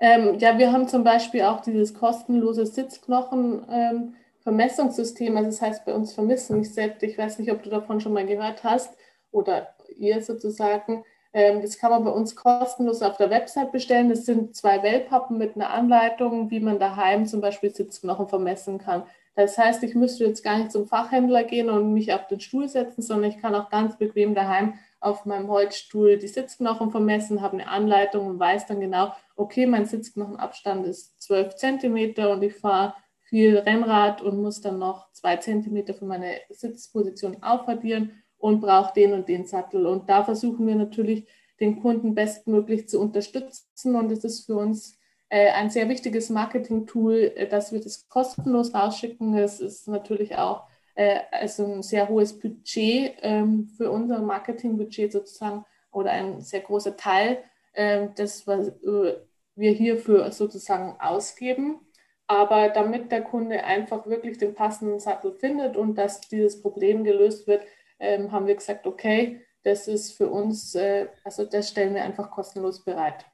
[0.00, 5.26] Ähm, ja, wir haben zum Beispiel auch dieses kostenlose Sitzknochen-Vermessungssystem.
[5.26, 7.02] Ähm, also das heißt bei uns vermissen nicht selbst.
[7.02, 8.96] Ich weiß nicht, ob du davon schon mal gehört hast
[9.32, 11.04] oder ihr sozusagen.
[11.32, 14.10] Ähm, das kann man bei uns kostenlos auf der Website bestellen.
[14.10, 19.04] Das sind zwei Wellpappen mit einer Anleitung, wie man daheim zum Beispiel Sitzknochen vermessen kann.
[19.34, 22.68] Das heißt, ich müsste jetzt gar nicht zum Fachhändler gehen und mich auf den Stuhl
[22.68, 27.54] setzen, sondern ich kann auch ganz bequem daheim auf meinem Holzstuhl die Sitzknochen vermessen, habe
[27.54, 32.94] eine Anleitung und weiß dann genau, okay, mein Sitzknochenabstand ist 12 Zentimeter und ich fahre
[33.22, 39.12] viel Rennrad und muss dann noch zwei Zentimeter für meine Sitzposition aufaddieren und braucht den
[39.12, 39.86] und den Sattel.
[39.86, 41.28] Und da versuchen wir natürlich,
[41.60, 43.94] den Kunden bestmöglich zu unterstützen.
[43.94, 48.74] Und es ist für uns äh, ein sehr wichtiges Marketing-Tool, äh, dass wir das kostenlos
[48.74, 49.36] rausschicken.
[49.36, 50.64] Es ist natürlich auch
[50.96, 56.96] äh, also ein sehr hohes Budget ähm, für unser Marketingbudget sozusagen oder ein sehr großer
[56.96, 57.38] Teil,
[57.74, 61.78] äh, das wir hierfür sozusagen ausgeben.
[62.26, 67.46] Aber damit der Kunde einfach wirklich den passenden Sattel findet und dass dieses Problem gelöst
[67.46, 67.62] wird,
[68.02, 72.30] ähm, haben wir gesagt, okay, das ist für uns, äh, also das stellen wir einfach
[72.30, 73.24] kostenlos bereit.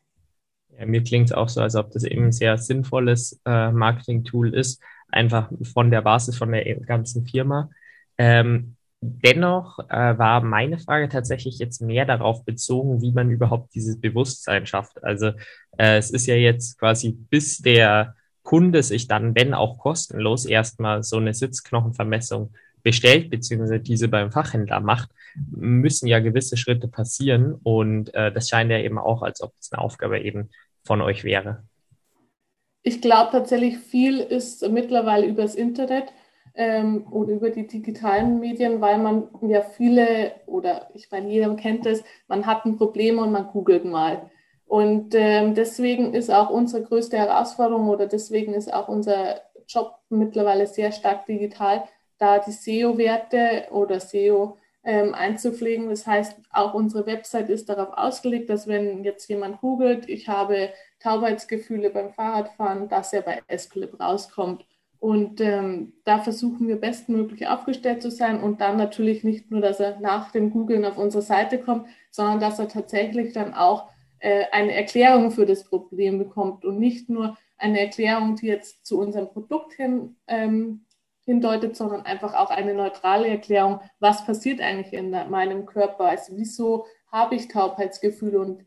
[0.79, 4.55] Ja, mir klingt es auch so, als ob das eben ein sehr sinnvolles äh, Marketing-Tool
[4.55, 7.71] ist, einfach von der Basis von der ganzen Firma.
[8.19, 13.99] Ähm, dennoch äh, war meine Frage tatsächlich jetzt mehr darauf bezogen, wie man überhaupt dieses
[13.99, 15.03] Bewusstsein schafft.
[15.03, 15.29] Also
[15.79, 21.03] äh, es ist ja jetzt quasi bis der Kunde sich dann, wenn auch kostenlos, erstmal
[21.03, 22.53] so eine Sitzknochenvermessung
[22.89, 25.11] bestellt, beziehungsweise diese beim Fachhändler macht,
[25.51, 27.55] müssen ja gewisse Schritte passieren.
[27.63, 30.49] Und äh, das scheint ja eben auch, als ob es eine Aufgabe eben
[30.87, 31.65] von euch wäre.
[32.83, 36.07] Ich glaube tatsächlich, viel ist mittlerweile übers Internet
[36.55, 41.85] ähm, oder über die digitalen Medien, weil man ja viele, oder ich meine, jeder kennt
[41.85, 44.31] es, man hat ein Problem und man googelt mal.
[44.65, 50.67] Und ähm, deswegen ist auch unsere größte Herausforderung oder deswegen ist auch unser Job mittlerweile
[50.67, 51.85] sehr stark digital,
[52.19, 55.89] da die SEO-Werte oder SEO ähm, einzupflegen.
[55.89, 60.71] Das heißt, auch unsere Website ist darauf ausgelegt, dass wenn jetzt jemand googelt, ich habe
[61.01, 64.65] Taubheitsgefühle beim Fahrradfahren, dass er bei Esclip rauskommt.
[65.01, 69.79] Und ähm, da versuchen wir bestmöglich aufgestellt zu sein und dann natürlich nicht nur, dass
[69.79, 74.47] er nach dem Googlen auf unsere Seite kommt, sondern dass er tatsächlich dann auch äh,
[74.51, 79.29] eine Erklärung für das Problem bekommt und nicht nur eine Erklärung, die jetzt zu unserem
[79.29, 80.85] Produkt hin ähm,
[81.29, 86.87] hindeutet, sondern einfach auch eine neutrale Erklärung, was passiert eigentlich in meinem Körper, also wieso
[87.13, 88.65] habe ich Taubheitsgefühle und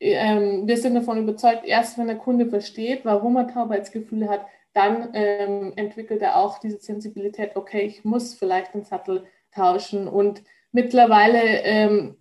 [0.00, 5.10] ähm, wir sind davon überzeugt, erst wenn der Kunde versteht, warum er Taubheitsgefühle hat, dann
[5.12, 10.08] ähm, entwickelt er auch diese Sensibilität, okay, ich muss vielleicht den Sattel tauschen.
[10.08, 10.42] Und
[10.72, 12.16] mittlerweile ähm,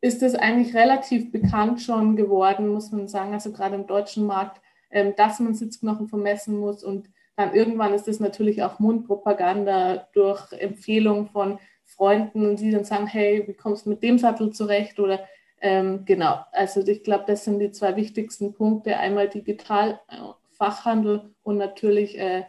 [0.00, 4.60] ist es eigentlich relativ bekannt schon geworden, muss man sagen, also gerade im deutschen Markt,
[4.90, 11.26] ähm, dass man Sitzknochen vermessen muss und irgendwann ist es natürlich auch Mundpropaganda durch Empfehlung
[11.26, 14.98] von Freunden und die dann sagen, hey, wie kommst du mit dem Sattel zurecht?
[15.00, 15.20] Oder
[15.60, 18.98] ähm, genau, also ich glaube, das sind die zwei wichtigsten Punkte.
[18.98, 20.16] Einmal digital äh,
[20.50, 22.44] Fachhandel und natürlich äh,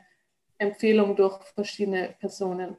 [0.57, 2.77] Empfehlung durch verschiedene Personen.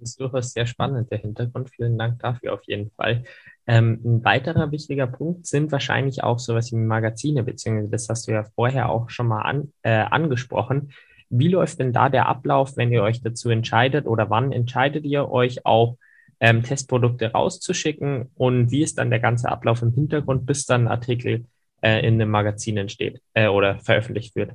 [0.00, 1.70] Ist durchaus sehr spannend, der Hintergrund.
[1.70, 3.24] Vielen Dank dafür auf jeden Fall.
[3.66, 8.32] Ähm, ein weiterer wichtiger Punkt sind wahrscheinlich auch sowas wie Magazine, beziehungsweise das hast du
[8.32, 10.92] ja vorher auch schon mal an, äh, angesprochen.
[11.28, 15.30] Wie läuft denn da der Ablauf, wenn ihr euch dazu entscheidet oder wann entscheidet ihr
[15.30, 15.96] euch auch
[16.40, 20.88] ähm, Testprodukte rauszuschicken und wie ist dann der ganze Ablauf im Hintergrund, bis dann ein
[20.88, 21.44] Artikel
[21.82, 24.52] äh, in einem Magazin entsteht äh, oder veröffentlicht wird?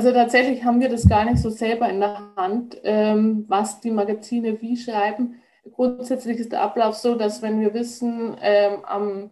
[0.00, 3.90] Also tatsächlich haben wir das gar nicht so selber in der Hand, ähm, was die
[3.90, 5.42] Magazine wie schreiben.
[5.72, 9.30] Grundsätzlich ist der Ablauf so, dass wenn wir wissen, ähm, am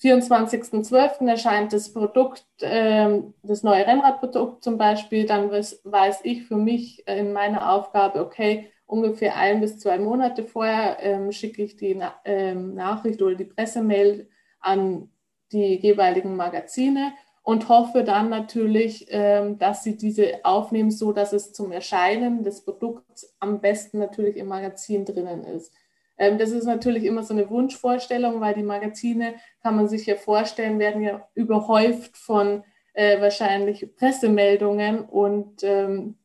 [0.00, 1.26] 24.12.
[1.26, 7.04] erscheint das Produkt, ähm, das neue Rennradprodukt zum Beispiel, dann weiß, weiß ich für mich
[7.08, 12.14] in meiner Aufgabe, okay, ungefähr ein bis zwei Monate vorher ähm, schicke ich die Na
[12.24, 14.28] ähm, Nachricht oder die Pressemail
[14.60, 15.10] an
[15.50, 21.52] die jeweiligen Magazine und hoffe dann natürlich, ähm, dass sie diese aufnehmen, so dass es
[21.52, 25.72] zum Erscheinen des Produkts am besten natürlich im Magazin drinnen ist.
[26.18, 30.14] Ähm, das ist natürlich immer so eine Wunschvorstellung, weil die Magazine, kann man sich ja
[30.14, 32.62] vorstellen, werden ja überhäuft von
[32.94, 36.18] äh, wahrscheinlich Pressemeldungen und ähm,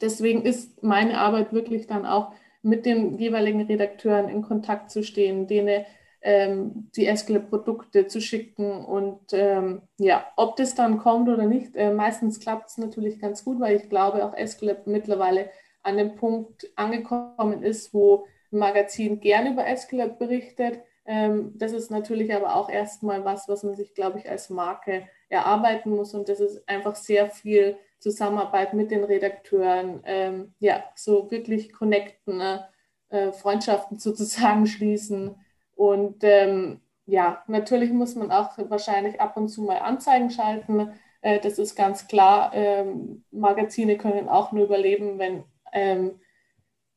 [0.00, 2.32] deswegen ist meine Arbeit wirklich dann auch
[2.62, 5.84] mit den jeweiligen Redakteuren in Kontakt zu stehen, denen
[6.26, 11.92] ähm, die Escalate-Produkte zu schicken und ähm, ja, ob das dann kommt oder nicht, äh,
[11.92, 15.50] meistens klappt es natürlich ganz gut, weil ich glaube auch Escalate mittlerweile
[15.84, 20.80] an dem Punkt angekommen ist, wo ein Magazin gern über Escalate berichtet.
[21.04, 25.06] Ähm, das ist natürlich aber auch erstmal was, was man sich, glaube ich, als Marke
[25.28, 31.30] erarbeiten muss und das ist einfach sehr viel Zusammenarbeit mit den Redakteuren, ähm, ja, so
[31.30, 32.66] wirklich connecten, ne?
[33.10, 35.36] äh, Freundschaften sozusagen schließen
[35.76, 40.90] und ähm, ja, natürlich muss man auch wahrscheinlich ab und zu mal Anzeigen schalten.
[41.20, 42.50] Äh, das ist ganz klar.
[42.54, 46.20] Ähm, Magazine können auch nur überleben, wenn ähm,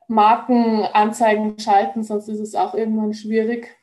[0.07, 3.77] Marken Anzeigen schalten, sonst ist es auch irgendwann schwierig.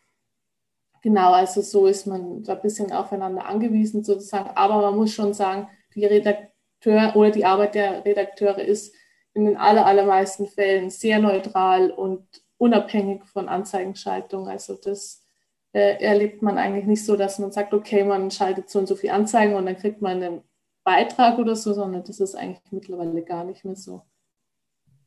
[1.02, 4.50] Genau, also so ist man da ein bisschen aufeinander angewiesen sozusagen.
[4.56, 8.92] Aber man muss schon sagen, die Redakteur oder die Arbeit der Redakteure ist
[9.34, 12.26] in den aller, allermeisten Fällen sehr neutral und
[12.58, 14.48] unabhängig von Anzeigenschaltung.
[14.48, 15.24] Also das
[15.72, 18.96] äh, erlebt man eigentlich nicht so, dass man sagt, okay, man schaltet so und so
[18.96, 20.42] viel Anzeigen und dann kriegt man einen
[20.84, 24.02] Beitrag oder so, sondern das ist eigentlich mittlerweile gar nicht mehr so.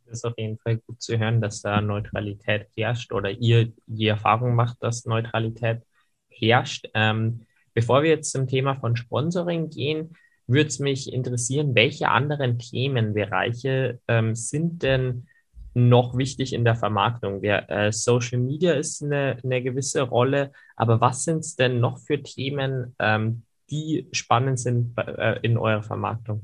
[0.06, 4.08] Das ist auf jeden Fall gut zu hören, dass da Neutralität herrscht oder ihr die
[4.08, 5.84] Erfahrung macht, dass Neutralität
[6.30, 6.88] herrscht.
[6.94, 10.16] Ähm, bevor wir jetzt zum Thema von Sponsoring gehen,
[10.48, 15.28] würde es mich interessieren, welche anderen Themenbereiche ähm, sind denn
[15.74, 17.42] noch wichtig in der Vermarktung?
[17.42, 22.00] Der, äh, Social Media ist eine, eine gewisse Rolle, aber was sind es denn noch
[22.00, 26.44] für Themen, ähm, die spannend sind äh, in eurer Vermarktung,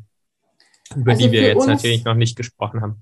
[0.95, 3.01] über also die wir jetzt uns, natürlich noch nicht gesprochen haben?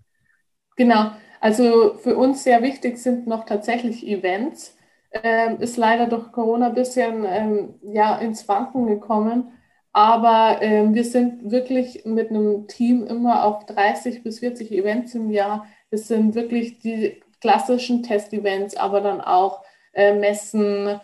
[0.75, 4.77] Genau, also für uns sehr wichtig sind noch tatsächlich Events.
[5.11, 9.51] Ähm, ist leider durch Corona ein bisschen ähm, ja, ins Wanken gekommen.
[9.91, 15.29] Aber ähm, wir sind wirklich mit einem Team immer auf 30 bis 40 Events im
[15.29, 20.99] Jahr es sind wirklich die klassischen Test-Events, aber dann auch äh, Messen,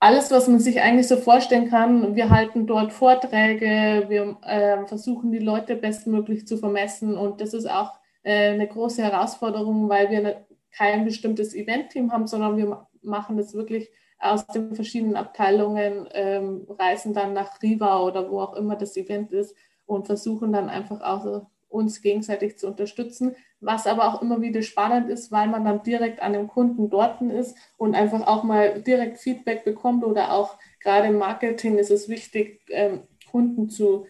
[0.00, 2.14] alles, was man sich eigentlich so vorstellen kann.
[2.14, 7.18] Wir halten dort Vorträge, wir äh, versuchen die Leute bestmöglich zu vermessen.
[7.18, 12.26] Und das ist auch äh, eine große Herausforderung, weil wir eine, kein bestimmtes Event-Team haben,
[12.28, 13.90] sondern wir machen das wirklich
[14.20, 19.32] aus den verschiedenen Abteilungen, ähm, reisen dann nach Riva oder wo auch immer das Event
[19.32, 19.54] ist
[19.86, 24.62] und versuchen dann einfach auch so uns gegenseitig zu unterstützen, was aber auch immer wieder
[24.62, 28.80] spannend ist, weil man dann direkt an dem Kunden dort ist und einfach auch mal
[28.82, 34.06] direkt Feedback bekommt oder auch gerade im Marketing ist es wichtig, ähm, Kunden zu,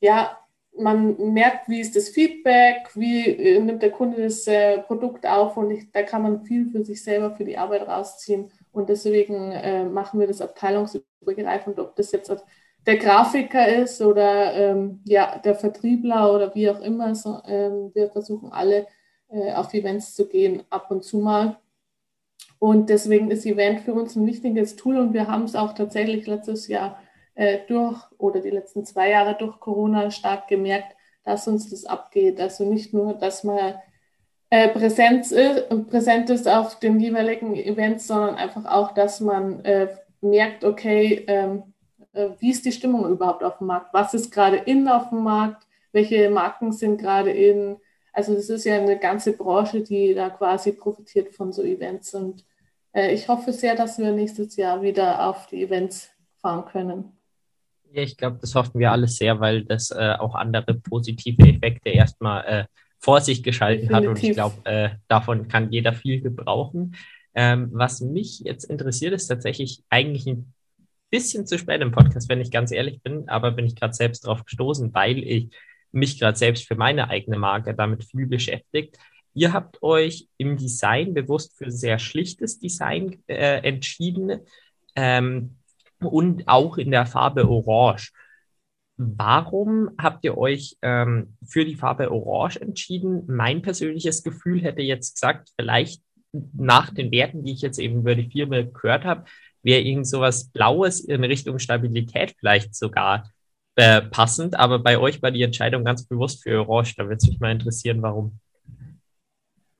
[0.00, 0.36] ja,
[0.78, 5.56] man merkt, wie ist das Feedback, wie äh, nimmt der Kunde das äh, Produkt auf
[5.56, 9.52] und ich, da kann man viel für sich selber, für die Arbeit rausziehen und deswegen
[9.52, 12.30] äh, machen wir das abteilungsübergreifend, ob das jetzt
[12.86, 17.14] der Grafiker ist oder ähm, ja, der Vertriebler oder wie auch immer.
[17.14, 18.86] So, ähm, wir versuchen alle
[19.28, 21.58] äh, auf Events zu gehen, ab und zu mal.
[22.58, 26.26] Und deswegen ist Event für uns ein wichtiges Tool und wir haben es auch tatsächlich
[26.26, 26.98] letztes Jahr
[27.34, 32.40] äh, durch oder die letzten zwei Jahre durch Corona stark gemerkt, dass uns das abgeht.
[32.40, 33.74] Also nicht nur, dass man
[34.50, 39.88] äh, präsent, ist, präsent ist auf den jeweiligen Events, sondern einfach auch, dass man äh,
[40.20, 41.69] merkt, okay, ähm, äh,
[42.12, 43.92] wie ist die Stimmung überhaupt auf dem Markt?
[43.92, 45.66] Was ist gerade in auf dem Markt?
[45.92, 47.76] Welche Marken sind gerade in?
[48.12, 52.14] Also das ist ja eine ganze Branche, die da quasi profitiert von so Events.
[52.14, 52.44] Und
[52.92, 57.12] äh, ich hoffe sehr, dass wir nächstes Jahr wieder auf die Events fahren können.
[57.92, 61.90] Ja, ich glaube, das hoffen wir alle sehr, weil das äh, auch andere positive Effekte
[61.90, 62.64] erstmal äh,
[62.98, 64.08] vor sich geschalten Definitiv.
[64.08, 64.16] hat.
[64.16, 66.96] Und ich glaube, äh, davon kann jeder viel gebrauchen.
[67.34, 70.52] Ähm, was mich jetzt interessiert, ist tatsächlich eigentlich ein
[71.10, 74.26] bisschen zu spät im Podcast, wenn ich ganz ehrlich bin, aber bin ich gerade selbst
[74.26, 75.50] drauf gestoßen, weil ich
[75.92, 78.96] mich gerade selbst für meine eigene Marke damit viel beschäftigt.
[79.34, 84.40] Ihr habt euch im Design bewusst für sehr schlichtes Design äh, entschieden
[84.96, 85.56] ähm,
[86.00, 88.12] und auch in der Farbe Orange.
[88.96, 93.24] Warum habt ihr euch ähm, für die Farbe Orange entschieden?
[93.28, 96.02] Mein persönliches Gefühl hätte jetzt gesagt, vielleicht
[96.32, 99.24] nach den Werten, die ich jetzt eben über die Firma gehört habe,
[99.62, 103.30] wäre irgend sowas Blaues in Richtung Stabilität vielleicht sogar
[103.76, 104.58] äh, passend.
[104.58, 106.94] Aber bei euch war die Entscheidung ganz bewusst für Orange.
[106.96, 108.38] Da würde es mich mal interessieren, warum.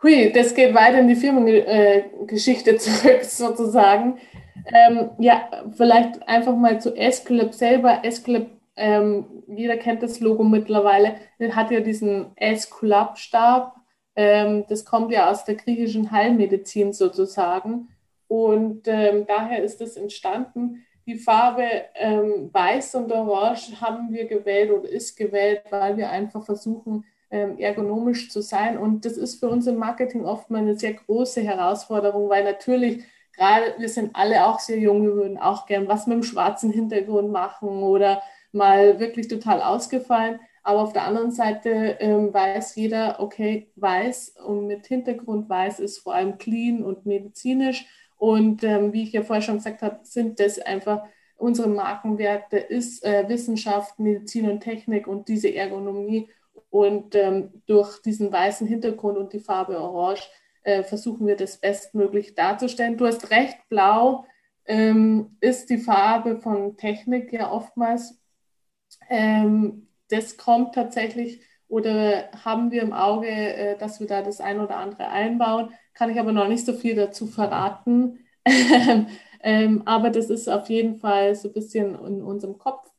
[0.03, 4.19] Hui, das geht weiter in die Firmengeschichte zurück sozusagen.
[4.67, 8.01] Ähm, ja, vielleicht einfach mal zu S-Clip selber.
[8.03, 11.17] S-Clip, ähm, jeder kennt das Logo mittlerweile,
[11.51, 13.77] hat ja diesen S-Club-Stab
[14.17, 17.89] Ähm, das kommt ja aus der griechischen Heilmedizin sozusagen.
[18.31, 20.87] Und ähm, daher ist es entstanden.
[21.05, 21.65] Die Farbe
[21.97, 27.59] ähm, Weiß und Orange haben wir gewählt oder ist gewählt, weil wir einfach versuchen, ähm,
[27.59, 28.79] ergonomisch zu sein.
[28.79, 33.03] Und das ist für uns im Marketing oft mal eine sehr große Herausforderung, weil natürlich
[33.37, 36.71] gerade wir sind alle auch sehr jung, wir würden auch gern was mit dem schwarzen
[36.71, 38.23] Hintergrund machen oder
[38.53, 40.39] mal wirklich total ausgefallen.
[40.63, 45.99] Aber auf der anderen Seite ähm, weiß jeder, okay, weiß und mit Hintergrund weiß ist
[45.99, 47.87] vor allem clean und medizinisch.
[48.21, 51.05] Und ähm, wie ich ja vorher schon gesagt habe, sind das einfach
[51.37, 56.29] unsere Markenwerte, ist äh, Wissenschaft, Medizin und Technik und diese Ergonomie.
[56.69, 60.29] Und ähm, durch diesen weißen Hintergrund und die Farbe Orange
[60.65, 62.99] äh, versuchen wir das bestmöglich darzustellen.
[62.99, 64.27] Du hast recht, blau
[64.67, 68.21] ähm, ist die Farbe von Technik ja oftmals.
[69.09, 74.61] Ähm, das kommt tatsächlich oder haben wir im Auge, äh, dass wir da das ein
[74.61, 75.73] oder andere einbauen.
[76.01, 78.21] Kann ich aber noch nicht so viel dazu verraten.
[79.43, 82.91] ähm, aber das ist auf jeden Fall so ein bisschen in unserem Kopf.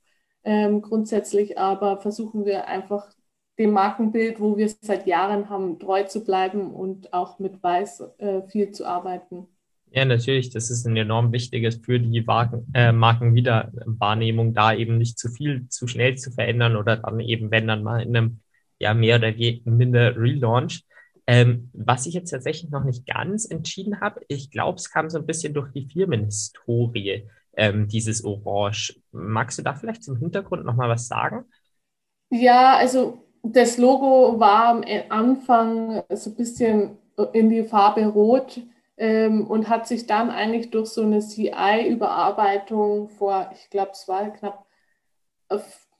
[0.43, 3.09] Ähm, grundsätzlich aber versuchen wir einfach
[3.57, 8.03] dem Markenbild, wo wir es seit Jahren haben, treu zu bleiben und auch mit Weiß
[8.19, 9.47] äh, viel zu arbeiten.
[9.89, 15.17] Ja, natürlich, das ist ein enorm wichtiges für die Marken, äh, Markenwiederwahrnehmung, da eben nicht
[15.17, 18.41] zu viel, zu schnell zu verändern oder dann eben, wenn dann mal in einem
[18.77, 19.33] ja mehr oder
[19.65, 20.83] minder Relaunch.
[21.27, 25.19] Ähm, was ich jetzt tatsächlich noch nicht ganz entschieden habe, ich glaube, es kam so
[25.19, 28.99] ein bisschen durch die Firmenhistorie, ähm, dieses Orange.
[29.11, 31.45] Magst du da vielleicht zum Hintergrund nochmal was sagen?
[32.29, 36.97] Ja, also das Logo war am Anfang so ein bisschen
[37.33, 38.61] in die Farbe Rot
[38.97, 44.29] ähm, und hat sich dann eigentlich durch so eine CI-Überarbeitung vor, ich glaube, es war
[44.31, 44.65] knapp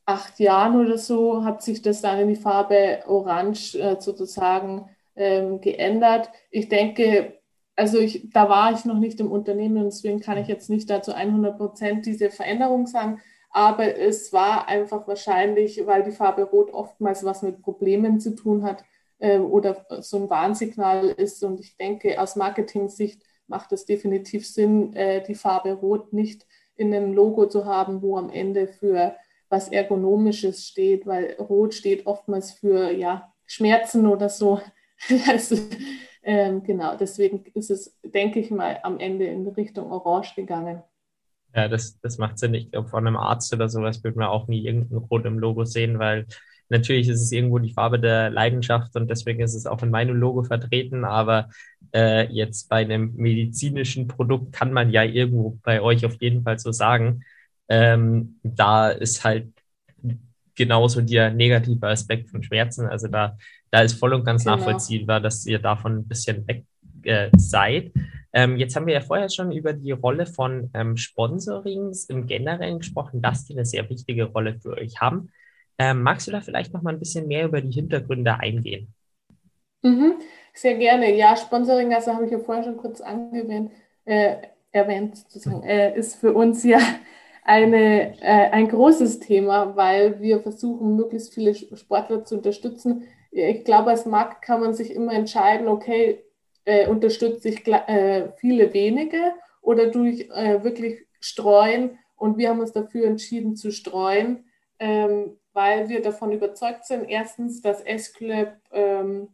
[0.06, 4.90] acht Jahren oder so, hat sich das dann in die Farbe Orange äh, sozusagen
[5.22, 6.30] ähm, geändert.
[6.50, 7.40] Ich denke,
[7.76, 11.14] also ich, da war ich noch nicht im Unternehmen, deswegen kann ich jetzt nicht dazu
[11.14, 13.22] 100 Prozent diese Veränderung sagen.
[13.52, 18.64] Aber es war einfach wahrscheinlich, weil die Farbe Rot oftmals was mit Problemen zu tun
[18.64, 18.84] hat,
[19.20, 21.44] ähm, oder so ein Warnsignal ist.
[21.44, 26.94] Und ich denke, aus Marketing-Sicht macht es definitiv Sinn, äh, die Farbe Rot nicht in
[26.94, 29.16] einem Logo zu haben, wo am Ende für
[29.50, 34.60] was Ergonomisches steht, weil Rot steht oftmals für ja, Schmerzen oder so.
[35.28, 35.56] also,
[36.24, 40.84] ähm, genau, deswegen ist es, denke ich mal, am Ende in Richtung Orange gegangen.
[41.54, 42.54] Ja, das, das macht Sinn.
[42.54, 45.66] Ich glaube, von einem Arzt oder sowas würde man auch nie irgendein Rot im Logo
[45.66, 46.26] sehen, weil
[46.72, 50.16] Natürlich ist es irgendwo die Farbe der Leidenschaft und deswegen ist es auch in meinem
[50.16, 51.50] Logo vertreten, aber
[51.94, 56.60] äh, jetzt bei einem medizinischen Produkt kann man ja irgendwo bei euch auf jeden Fall
[56.60, 57.24] so sagen,
[57.68, 59.52] ähm, da ist halt
[60.56, 62.88] genauso der negative Aspekt von Schmerzen.
[62.88, 63.38] Also da,
[63.72, 64.58] da ist voll und ganz genau.
[64.58, 66.66] nachvollziehbar, dass ihr davon ein bisschen weg
[67.04, 67.92] äh, seid.
[68.34, 72.80] Ähm, jetzt haben wir ja vorher schon über die Rolle von ähm, Sponsorings im Generellen
[72.80, 75.32] gesprochen, dass die eine sehr wichtige Rolle für euch haben.
[75.78, 78.94] Ähm, magst du da vielleicht noch mal ein bisschen mehr über die Hintergründe eingehen?
[79.82, 80.16] Mhm,
[80.54, 81.16] sehr gerne.
[81.16, 83.72] Ja, Sponsoring, also habe ich ja vorher schon kurz angewähnt,
[84.06, 84.36] äh,
[84.72, 86.80] erwähnt, sozusagen, äh, ist für uns ja
[87.44, 93.04] eine, äh, ein großes Thema, weil wir versuchen, möglichst viele Sportler zu unterstützen.
[93.32, 96.24] Ich glaube, als Markt kann man sich immer entscheiden, okay,
[96.66, 101.98] äh, unterstütze ich äh, viele wenige oder durch äh, wirklich streuen.
[102.16, 104.46] Und wir haben uns dafür entschieden zu streuen,
[104.80, 109.30] ähm, weil wir davon überzeugt sind, erstens, dass S-Club ähm,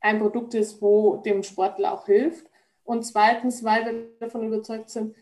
[0.00, 2.46] ein Produkt ist, wo dem Sportler auch hilft.
[2.84, 5.14] Und zweitens, weil wir davon überzeugt sind,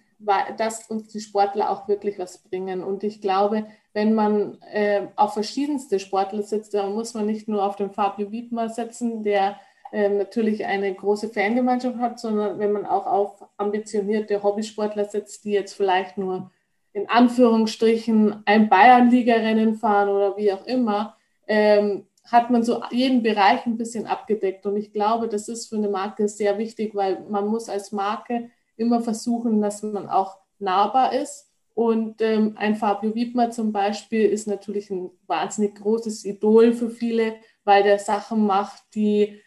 [0.57, 2.83] dass uns die Sportler auch wirklich was bringen.
[2.83, 7.65] Und ich glaube, wenn man äh, auf verschiedenste Sportler setzt, dann muss man nicht nur
[7.65, 9.57] auf den Fabio Wiedmer setzen, der
[9.93, 15.53] äh, natürlich eine große Fangemeinschaft hat, sondern wenn man auch auf ambitionierte Hobbysportler setzt, die
[15.53, 16.51] jetzt vielleicht nur
[16.95, 21.17] in Anführungsstrichen ein Bayernliga-Rennen fahren oder wie auch immer,
[21.47, 24.65] ähm, hat man so jeden Bereich ein bisschen abgedeckt.
[24.67, 28.51] Und ich glaube, das ist für eine Marke sehr wichtig, weil man muss als Marke
[28.83, 31.49] immer versuchen, dass man auch nahbar ist.
[31.75, 37.37] Und ähm, ein Fabio Wiedmer zum Beispiel ist natürlich ein wahnsinnig großes Idol für viele,
[37.65, 39.41] weil der Sachen macht, die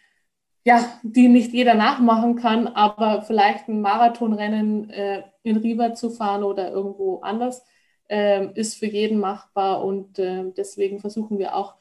[0.68, 6.44] ja, die nicht jeder nachmachen kann, aber vielleicht ein Marathonrennen äh, in Riva zu fahren
[6.44, 7.64] oder irgendwo anders
[8.10, 11.76] äh, ist für jeden machbar und äh, deswegen versuchen wir auch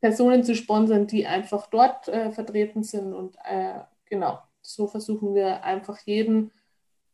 [0.00, 5.64] Personen zu sponsern, die einfach dort äh, vertreten sind und äh, genau, so versuchen wir
[5.64, 6.52] einfach jeden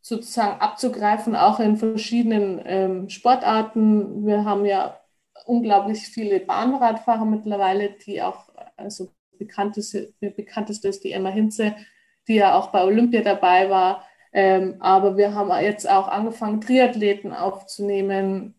[0.09, 4.26] sozusagen abzugreifen, auch in verschiedenen ähm, Sportarten.
[4.26, 4.98] Wir haben ja
[5.44, 11.76] unglaublich viele Bahnradfahrer mittlerweile, die auch also bekannteste, bekannteste ist die Emma Hinze,
[12.26, 14.02] die ja auch bei Olympia dabei war.
[14.32, 18.54] Ähm, aber wir haben jetzt auch angefangen, Triathleten aufzunehmen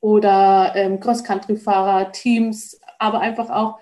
[0.00, 3.78] oder ähm, Cross-Country-Fahrer, Teams, aber einfach auch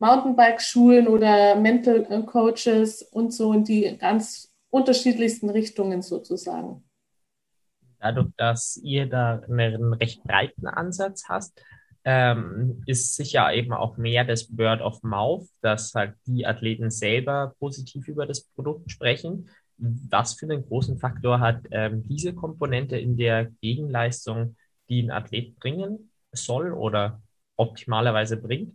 [0.00, 6.82] Mountainbike-Schulen oder Mental Coaches und so in die ganz unterschiedlichsten Richtungen sozusagen.
[8.00, 11.62] Dadurch, dass ihr da einen recht breiten Ansatz hast,
[12.04, 17.54] ähm, ist sicher eben auch mehr das Word of Mouth, dass halt die Athleten selber
[17.60, 19.48] positiv über das Produkt sprechen.
[19.76, 24.56] Was für einen großen Faktor hat ähm, diese Komponente in der Gegenleistung,
[24.88, 27.22] die ein Athlet bringen soll oder
[27.56, 28.74] optimalerweise bringt?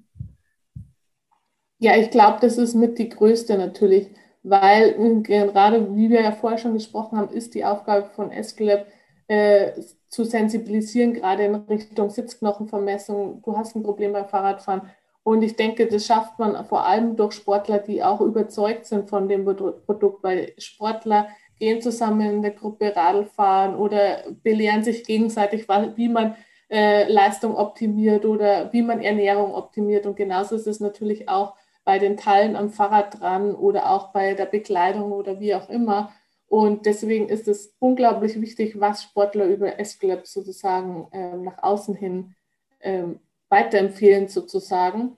[1.79, 4.07] Ja, ich glaube, das ist mit die größte natürlich,
[4.49, 8.85] weil äh, gerade, wie wir ja vorher schon gesprochen haben, ist die Aufgabe von SGLab,
[9.27, 9.71] äh,
[10.09, 13.41] zu sensibilisieren, gerade in Richtung Sitzknochenvermessung.
[13.43, 14.83] Du hast ein Problem beim Fahrradfahren.
[15.23, 19.27] Und ich denke, das schafft man vor allem durch Sportler, die auch überzeugt sind von
[19.27, 21.27] dem Produkt, weil Sportler
[21.59, 26.35] gehen zusammen in der Gruppe Radl fahren oder belehren sich gegenseitig, wie man
[26.69, 30.05] äh, Leistung optimiert oder wie man Ernährung optimiert.
[30.05, 31.55] Und genauso ist es natürlich auch
[31.87, 36.11] bei den Teilen am Fahrrad dran oder auch bei der Bekleidung oder wie auch immer.
[36.49, 42.35] Und deswegen ist es unglaublich wichtig, was Sportler über S-Club sozusagen äh, nach außen hin
[42.79, 43.03] äh,
[43.47, 45.15] weiterempfehlen sozusagen.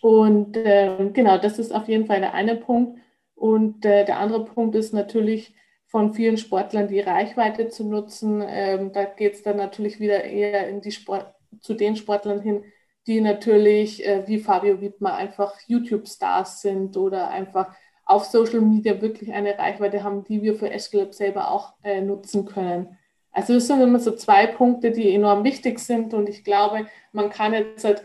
[0.00, 3.00] Und äh, genau, das ist auf jeden Fall der eine Punkt.
[3.34, 5.56] Und äh, der andere Punkt ist natürlich
[5.88, 8.44] von vielen Sportlern die Reichweite zu nutzen.
[8.46, 12.62] Ähm, da geht es dann natürlich wieder eher in die Sport, zu den Sportlern hin,
[13.06, 17.74] die natürlich äh, wie Fabio Wittmer einfach YouTube-Stars sind oder einfach
[18.06, 22.44] auf Social Media wirklich eine Reichweite haben, die wir für Escalab selber auch äh, nutzen
[22.46, 22.98] können.
[23.32, 27.30] Also das sind immer so zwei Punkte, die enorm wichtig sind und ich glaube, man
[27.30, 28.04] kann jetzt halt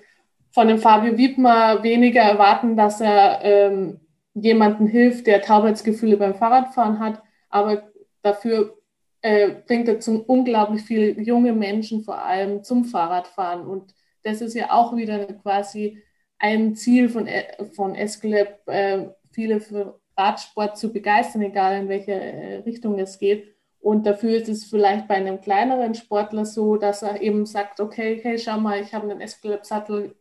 [0.52, 4.00] von dem Fabio Wiedmer weniger erwarten, dass er ähm,
[4.34, 7.84] jemanden hilft, der Taubheitsgefühle beim Fahrradfahren hat, aber
[8.24, 8.78] dafür
[9.22, 13.94] äh, bringt er zum unglaublich viele junge Menschen vor allem zum Fahrradfahren und
[14.24, 16.02] das ist ja auch wieder quasi
[16.38, 22.14] ein Ziel von, äh, von Escalab, äh, viele für Radsport zu begeistern, egal in welche
[22.14, 23.56] äh, Richtung es geht.
[23.80, 28.20] Und dafür ist es vielleicht bei einem kleineren Sportler so, dass er eben sagt, okay,
[28.22, 30.16] hey, schau mal, ich habe einen Escalab-Sattel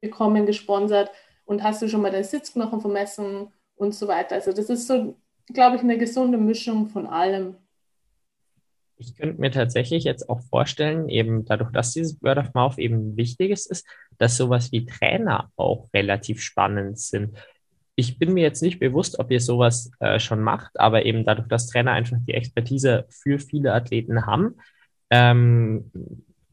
[0.00, 1.10] bekommen, gesponsert
[1.44, 4.36] und hast du schon mal deinen Sitzknochen vermessen und so weiter.
[4.36, 5.16] Also das ist so,
[5.52, 7.56] glaube ich, eine gesunde Mischung von allem.
[8.98, 13.16] Ich könnte mir tatsächlich jetzt auch vorstellen, eben dadurch, dass dieses Word of Mouth eben
[13.16, 13.86] wichtiges ist,
[14.18, 17.36] dass sowas wie Trainer auch relativ spannend sind
[17.98, 21.48] ich bin mir jetzt nicht bewusst, ob ihr sowas äh, schon macht, aber eben dadurch,
[21.48, 24.54] dass Trainer einfach die Expertise für viele Athleten haben,
[25.10, 25.90] ähm,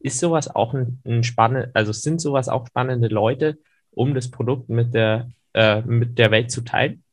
[0.00, 3.58] ist sowas auch ein, ein spannend, also sind sowas auch spannende Leute,
[3.92, 7.04] um das Produkt mit der, äh, mit der Welt zu teilen?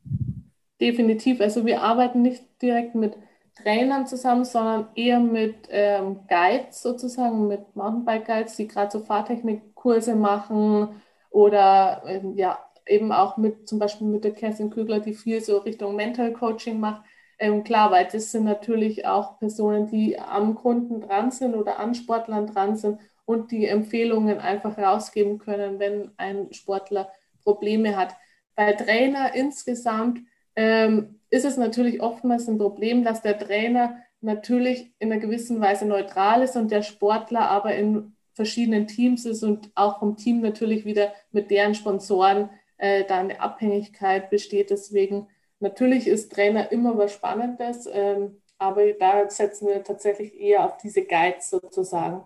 [0.80, 1.40] Definitiv.
[1.40, 3.12] Also wir arbeiten nicht direkt mit
[3.54, 11.00] Trainern zusammen, sondern eher mit ähm, Guides sozusagen, mit Mountainbike-Guides, die gerade so Fahrtechnikkurse machen
[11.30, 15.58] oder ähm, ja, eben auch mit zum Beispiel mit der Kerstin Kügler, die viel so
[15.58, 17.02] Richtung Mental Coaching macht.
[17.38, 21.94] Ähm, klar, weil das sind natürlich auch Personen, die am Kunden dran sind oder an
[21.94, 27.10] Sportlern dran sind und die Empfehlungen einfach rausgeben können, wenn ein Sportler
[27.42, 28.14] Probleme hat.
[28.54, 30.20] Bei Trainer insgesamt
[30.56, 35.84] ähm, ist es natürlich oftmals ein Problem, dass der Trainer natürlich in einer gewissen Weise
[35.84, 40.84] neutral ist und der Sportler aber in verschiedenen Teams ist und auch vom Team natürlich
[40.84, 44.70] wieder mit deren Sponsoren äh, da eine Abhängigkeit besteht.
[44.70, 45.26] Deswegen
[45.58, 51.04] natürlich ist Trainer immer was Spannendes, ähm, aber da setzen wir tatsächlich eher auf diese
[51.04, 52.22] Guides sozusagen.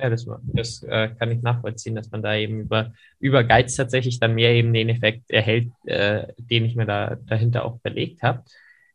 [0.00, 4.18] Ja, das, das äh, kann ich nachvollziehen, dass man da eben über, über Guides tatsächlich
[4.18, 8.44] dann mehr eben den Effekt erhält, äh, den ich mir da dahinter auch belegt habe.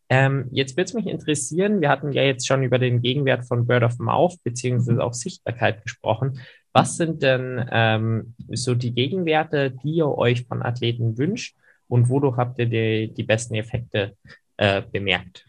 [0.09, 3.67] Ähm, jetzt würde es mich interessieren, wir hatten ja jetzt schon über den Gegenwert von
[3.67, 6.39] Bird of Mouth beziehungsweise auch Sichtbarkeit gesprochen.
[6.73, 11.55] Was sind denn ähm, so die Gegenwerte, die ihr euch von Athleten wünscht
[11.87, 14.15] und wodurch habt ihr die, die besten Effekte
[14.57, 15.45] äh, bemerkt?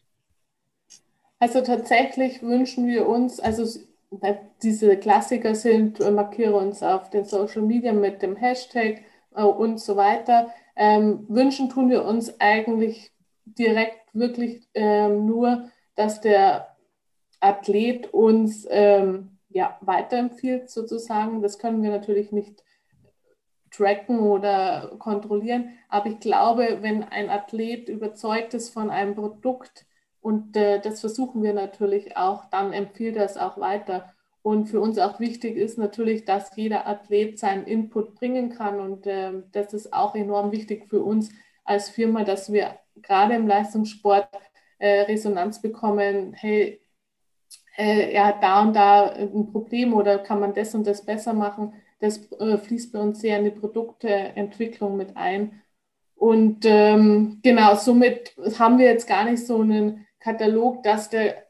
[1.39, 3.67] Also tatsächlich wünschen wir uns, also
[4.63, 9.03] diese Klassiker sind, äh, markiere uns auf den Social Media mit dem Hashtag
[9.35, 10.51] äh, und so weiter.
[10.77, 13.13] Ähm, wünschen tun wir uns eigentlich
[13.45, 16.77] direkt wirklich ähm, nur, dass der
[17.41, 21.43] Athlet uns ähm, ja, weiterempfiehlt sozusagen.
[21.43, 22.63] Das können wir natürlich nicht
[23.71, 25.71] tracken oder kontrollieren.
[25.89, 29.87] Aber ich glaube, wenn ein Athlet überzeugt ist von einem Produkt,
[30.21, 34.13] und äh, das versuchen wir natürlich auch, dann empfiehlt er es auch weiter.
[34.43, 38.79] Und für uns auch wichtig ist natürlich, dass jeder Athlet seinen Input bringen kann.
[38.79, 41.31] Und äh, das ist auch enorm wichtig für uns
[41.65, 44.29] als Firma, dass wir gerade im Leistungssport
[44.79, 46.33] äh, Resonanz bekommen.
[46.33, 46.81] Hey,
[47.77, 51.33] äh, er hat da und da ein Problem oder kann man das und das besser
[51.33, 51.75] machen.
[51.99, 55.61] Das äh, fließt bei uns sehr in die Produkteentwicklung mit ein.
[56.15, 61.45] Und ähm, genau, somit haben wir jetzt gar nicht so einen Katalog, dass der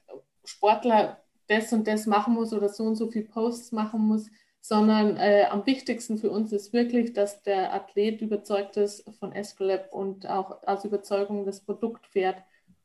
[0.44, 1.18] Sportler
[1.48, 4.28] das und das machen muss oder so und so viel Posts machen muss,
[4.60, 9.94] sondern äh, am wichtigsten für uns ist wirklich, dass der Athlet überzeugt ist von Escolab
[9.94, 12.36] und auch aus Überzeugung das Produkt fährt.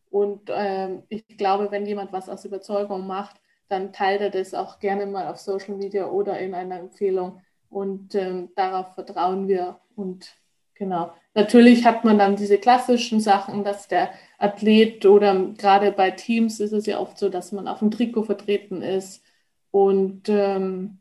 [0.09, 3.35] Und ähm, ich glaube, wenn jemand was aus Überzeugung macht,
[3.67, 7.41] dann teilt er das auch gerne mal auf Social Media oder in einer Empfehlung.
[7.69, 9.81] Und ähm, darauf vertrauen wir.
[9.97, 10.37] Und
[10.73, 11.11] genau.
[11.33, 16.73] Natürlich hat man dann diese klassischen Sachen, dass der Athlet oder gerade bei Teams ist
[16.73, 19.23] es ja oft so, dass man auf dem Trikot vertreten ist
[19.71, 20.99] und ähm,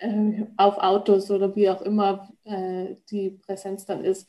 [0.00, 4.28] äh, auf Autos oder wie auch immer äh, die Präsenz dann ist.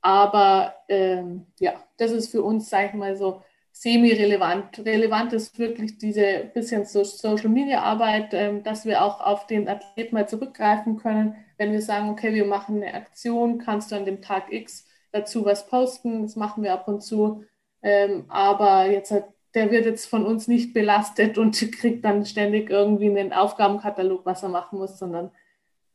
[0.00, 3.42] Aber ähm, ja, das ist für uns, sage ich mal so,
[3.80, 4.84] semi-relevant.
[4.84, 10.96] Relevant ist wirklich diese bisschen Social-Media-Arbeit, ähm, dass wir auch auf den Athlet mal zurückgreifen
[10.96, 14.86] können, wenn wir sagen, okay, wir machen eine Aktion, kannst du an dem Tag X
[15.12, 17.44] dazu was posten, das machen wir ab und zu,
[17.82, 22.70] ähm, aber jetzt hat, der wird jetzt von uns nicht belastet und kriegt dann ständig
[22.70, 25.30] irgendwie einen Aufgabenkatalog, was er machen muss, sondern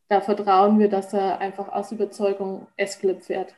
[0.08, 3.56] da vertrauen wir, dass er einfach aus Überzeugung S-Clip fährt.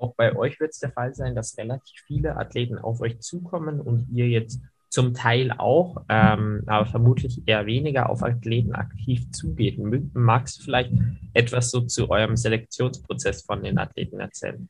[0.00, 3.80] Auch bei euch wird es der Fall sein, dass relativ viele Athleten auf euch zukommen
[3.80, 9.78] und ihr jetzt zum Teil auch, ähm, aber vermutlich eher weniger auf Athleten aktiv zugeht.
[10.14, 10.92] Magst du vielleicht
[11.32, 14.68] etwas so zu eurem Selektionsprozess von den Athleten erzählen?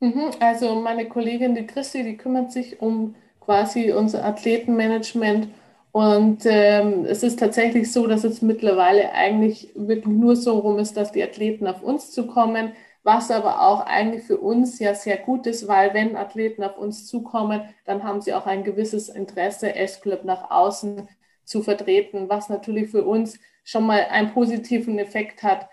[0.00, 5.48] Mhm, also meine Kollegin, die Christi, die kümmert sich um quasi unser Athletenmanagement.
[5.90, 10.96] Und ähm, es ist tatsächlich so, dass es mittlerweile eigentlich wirklich nur so rum ist,
[10.96, 12.72] dass die Athleten auf uns zukommen,
[13.04, 17.06] was aber auch eigentlich für uns ja sehr gut ist, weil wenn Athleten auf uns
[17.06, 21.08] zukommen, dann haben sie auch ein gewisses Interesse, S-Club nach außen
[21.44, 25.68] zu vertreten, was natürlich für uns schon mal einen positiven Effekt hat.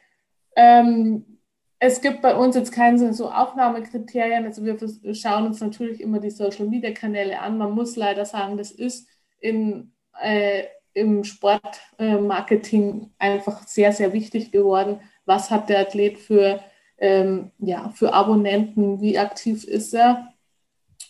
[0.55, 1.39] Ähm,
[1.79, 4.45] es gibt bei uns jetzt keine so Aufnahmekriterien.
[4.45, 4.77] Also wir
[5.15, 7.57] schauen uns natürlich immer die Social-Media-Kanäle an.
[7.57, 9.07] Man muss leider sagen, das ist
[9.39, 14.99] in, äh, im Sportmarketing äh, einfach sehr, sehr wichtig geworden.
[15.25, 16.59] Was hat der Athlet für,
[17.01, 19.01] ähm, ja, für Abonnenten?
[19.01, 20.33] Wie aktiv ist er?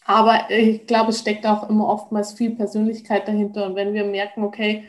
[0.06, 3.68] Aber ich glaube, es steckt auch immer oftmals viel Persönlichkeit dahinter.
[3.68, 4.86] Und wenn wir merken, okay,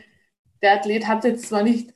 [0.61, 1.93] der Athlet hat jetzt zwar nicht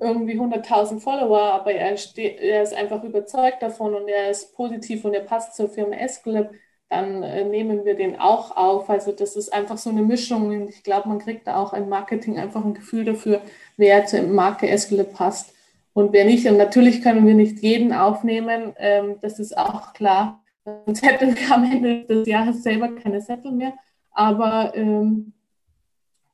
[0.00, 5.14] irgendwie 100.000 Follower, aber er, er, ist einfach überzeugt davon und er ist positiv und
[5.14, 6.52] er passt zur Firma S-Club,
[6.88, 8.88] dann äh, nehmen wir den auch auf.
[8.90, 11.88] Also das ist einfach so eine Mischung und ich glaube, man kriegt da auch im
[11.88, 13.40] Marketing einfach ein Gefühl dafür,
[13.76, 15.51] wer zur Marke S-Club passt
[15.94, 16.46] und wer nicht.
[16.46, 20.42] Und natürlich können wir nicht jeden aufnehmen, ähm, das ist auch klar.
[20.64, 23.74] Sonst hätten wir am Ende des Jahres selber keine Sättel mehr.
[24.12, 25.32] Aber ähm,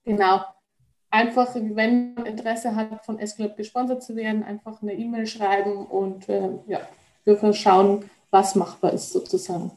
[0.05, 0.43] genau,
[1.11, 6.29] einfach, wenn man Interesse hat, von S-Club gesponsert zu werden, einfach eine E-Mail schreiben und
[6.29, 6.81] äh, ja,
[7.25, 9.71] wir schauen, was machbar ist sozusagen.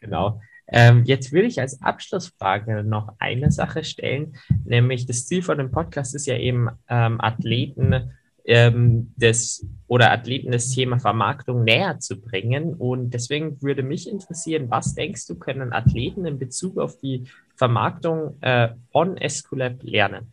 [0.00, 0.40] Genau.
[0.70, 5.70] Ähm, jetzt will ich als Abschlussfrage noch eine Sache stellen, nämlich das Ziel von dem
[5.70, 8.12] Podcast ist ja eben ähm, Athleten
[8.48, 12.74] ähm, des oder Athleten das Thema Vermarktung näher zu bringen.
[12.74, 18.38] Und deswegen würde mich interessieren, was denkst du, können Athleten in Bezug auf die Vermarktung
[18.40, 20.32] äh, von Esculap lernen?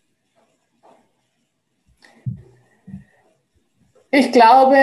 [4.11, 4.78] Ich glaube,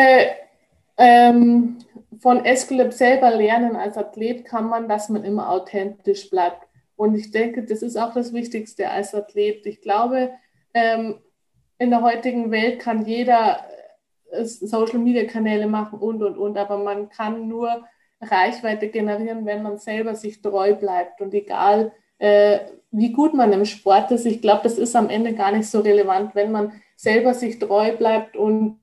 [0.98, 1.78] ähm,
[2.20, 6.66] von Esculap selber lernen als Athlet kann man, dass man immer authentisch bleibt.
[6.96, 9.64] Und ich denke, das ist auch das Wichtigste als Athlet.
[9.64, 10.32] Ich glaube,
[10.74, 11.18] ähm,
[11.82, 13.64] in der heutigen Welt kann jeder
[14.30, 17.84] äh, Social Media Kanäle machen und und und, aber man kann nur
[18.20, 21.20] Reichweite generieren, wenn man selber sich treu bleibt.
[21.20, 22.60] Und egal äh,
[22.92, 25.80] wie gut man im Sport ist, ich glaube, das ist am Ende gar nicht so
[25.80, 28.78] relevant, wenn man selber sich treu bleibt und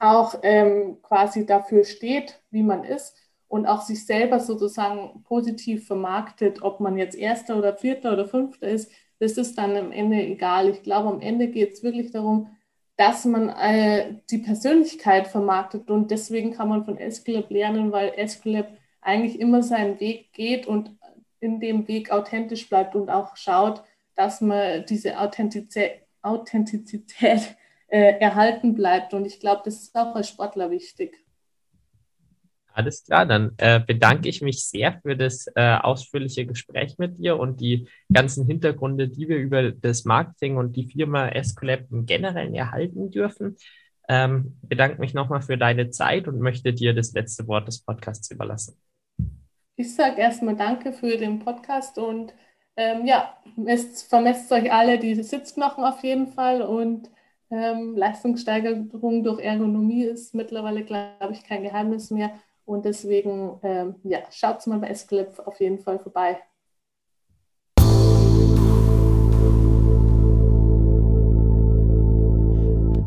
[0.00, 6.62] auch ähm, quasi dafür steht, wie man ist und auch sich selber sozusagen positiv vermarktet,
[6.62, 8.90] ob man jetzt Erster oder Vierter oder Fünfter ist,
[9.22, 10.68] das ist dann am Ende egal.
[10.68, 12.48] Ich glaube, am Ende geht es wirklich darum,
[12.96, 18.72] dass man äh, die Persönlichkeit vermarktet und deswegen kann man von Escalab lernen, weil Escalab
[19.00, 20.90] eigentlich immer seinen Weg geht und
[21.38, 23.84] in dem Weg authentisch bleibt und auch schaut,
[24.16, 27.56] dass man diese Authentizität, Authentizität
[27.86, 29.14] äh, erhalten bleibt.
[29.14, 31.24] Und ich glaube, das ist auch als Sportler wichtig.
[32.74, 37.38] Alles klar, dann äh, bedanke ich mich sehr für das äh, ausführliche Gespräch mit dir
[37.38, 42.54] und die ganzen Hintergründe, die wir über das Marketing und die Firma Escolab im Generellen
[42.54, 43.56] erhalten dürfen.
[44.08, 48.30] Ähm, bedanke mich nochmal für deine Zeit und möchte dir das letzte Wort des Podcasts
[48.30, 48.76] überlassen.
[49.76, 52.34] Ich sage erstmal Danke für den Podcast und
[52.76, 57.10] ähm, ja, es vermisst euch alle diese Sitzknochen auf jeden Fall und
[57.50, 62.32] ähm, Leistungssteigerung durch Ergonomie ist mittlerweile, glaube ich, kein Geheimnis mehr.
[62.64, 66.38] Und deswegen, ähm, ja, schaut mal bei Esclip auf jeden Fall vorbei.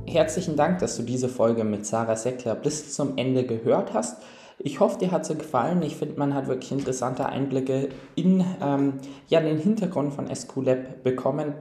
[0.08, 4.22] Herzlichen Dank, dass du diese Folge mit Sarah Seckler bis zum Ende gehört hast.
[4.60, 5.82] Ich hoffe, dir hat sie gefallen.
[5.82, 11.56] Ich finde, man hat wirklich interessante Einblicke in ähm, ja, den Hintergrund von SQLab bekommen.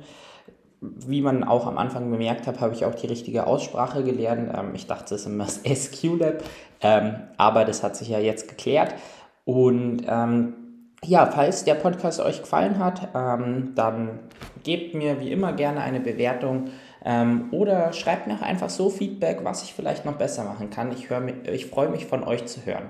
[1.06, 4.50] Wie man auch am Anfang bemerkt hat, habe ich auch die richtige Aussprache gelernt.
[4.56, 6.42] Ähm, ich dachte, es ist immer das SQLab,
[6.80, 8.94] ähm, aber das hat sich ja jetzt geklärt.
[9.44, 10.54] Und ähm,
[11.04, 14.20] ja, falls der Podcast euch gefallen hat, dann
[14.62, 16.70] gebt mir wie immer gerne eine Bewertung
[17.50, 20.92] oder schreibt mir einfach so Feedback, was ich vielleicht noch besser machen kann.
[20.92, 21.10] Ich,
[21.52, 22.88] ich freue mich von euch zu hören.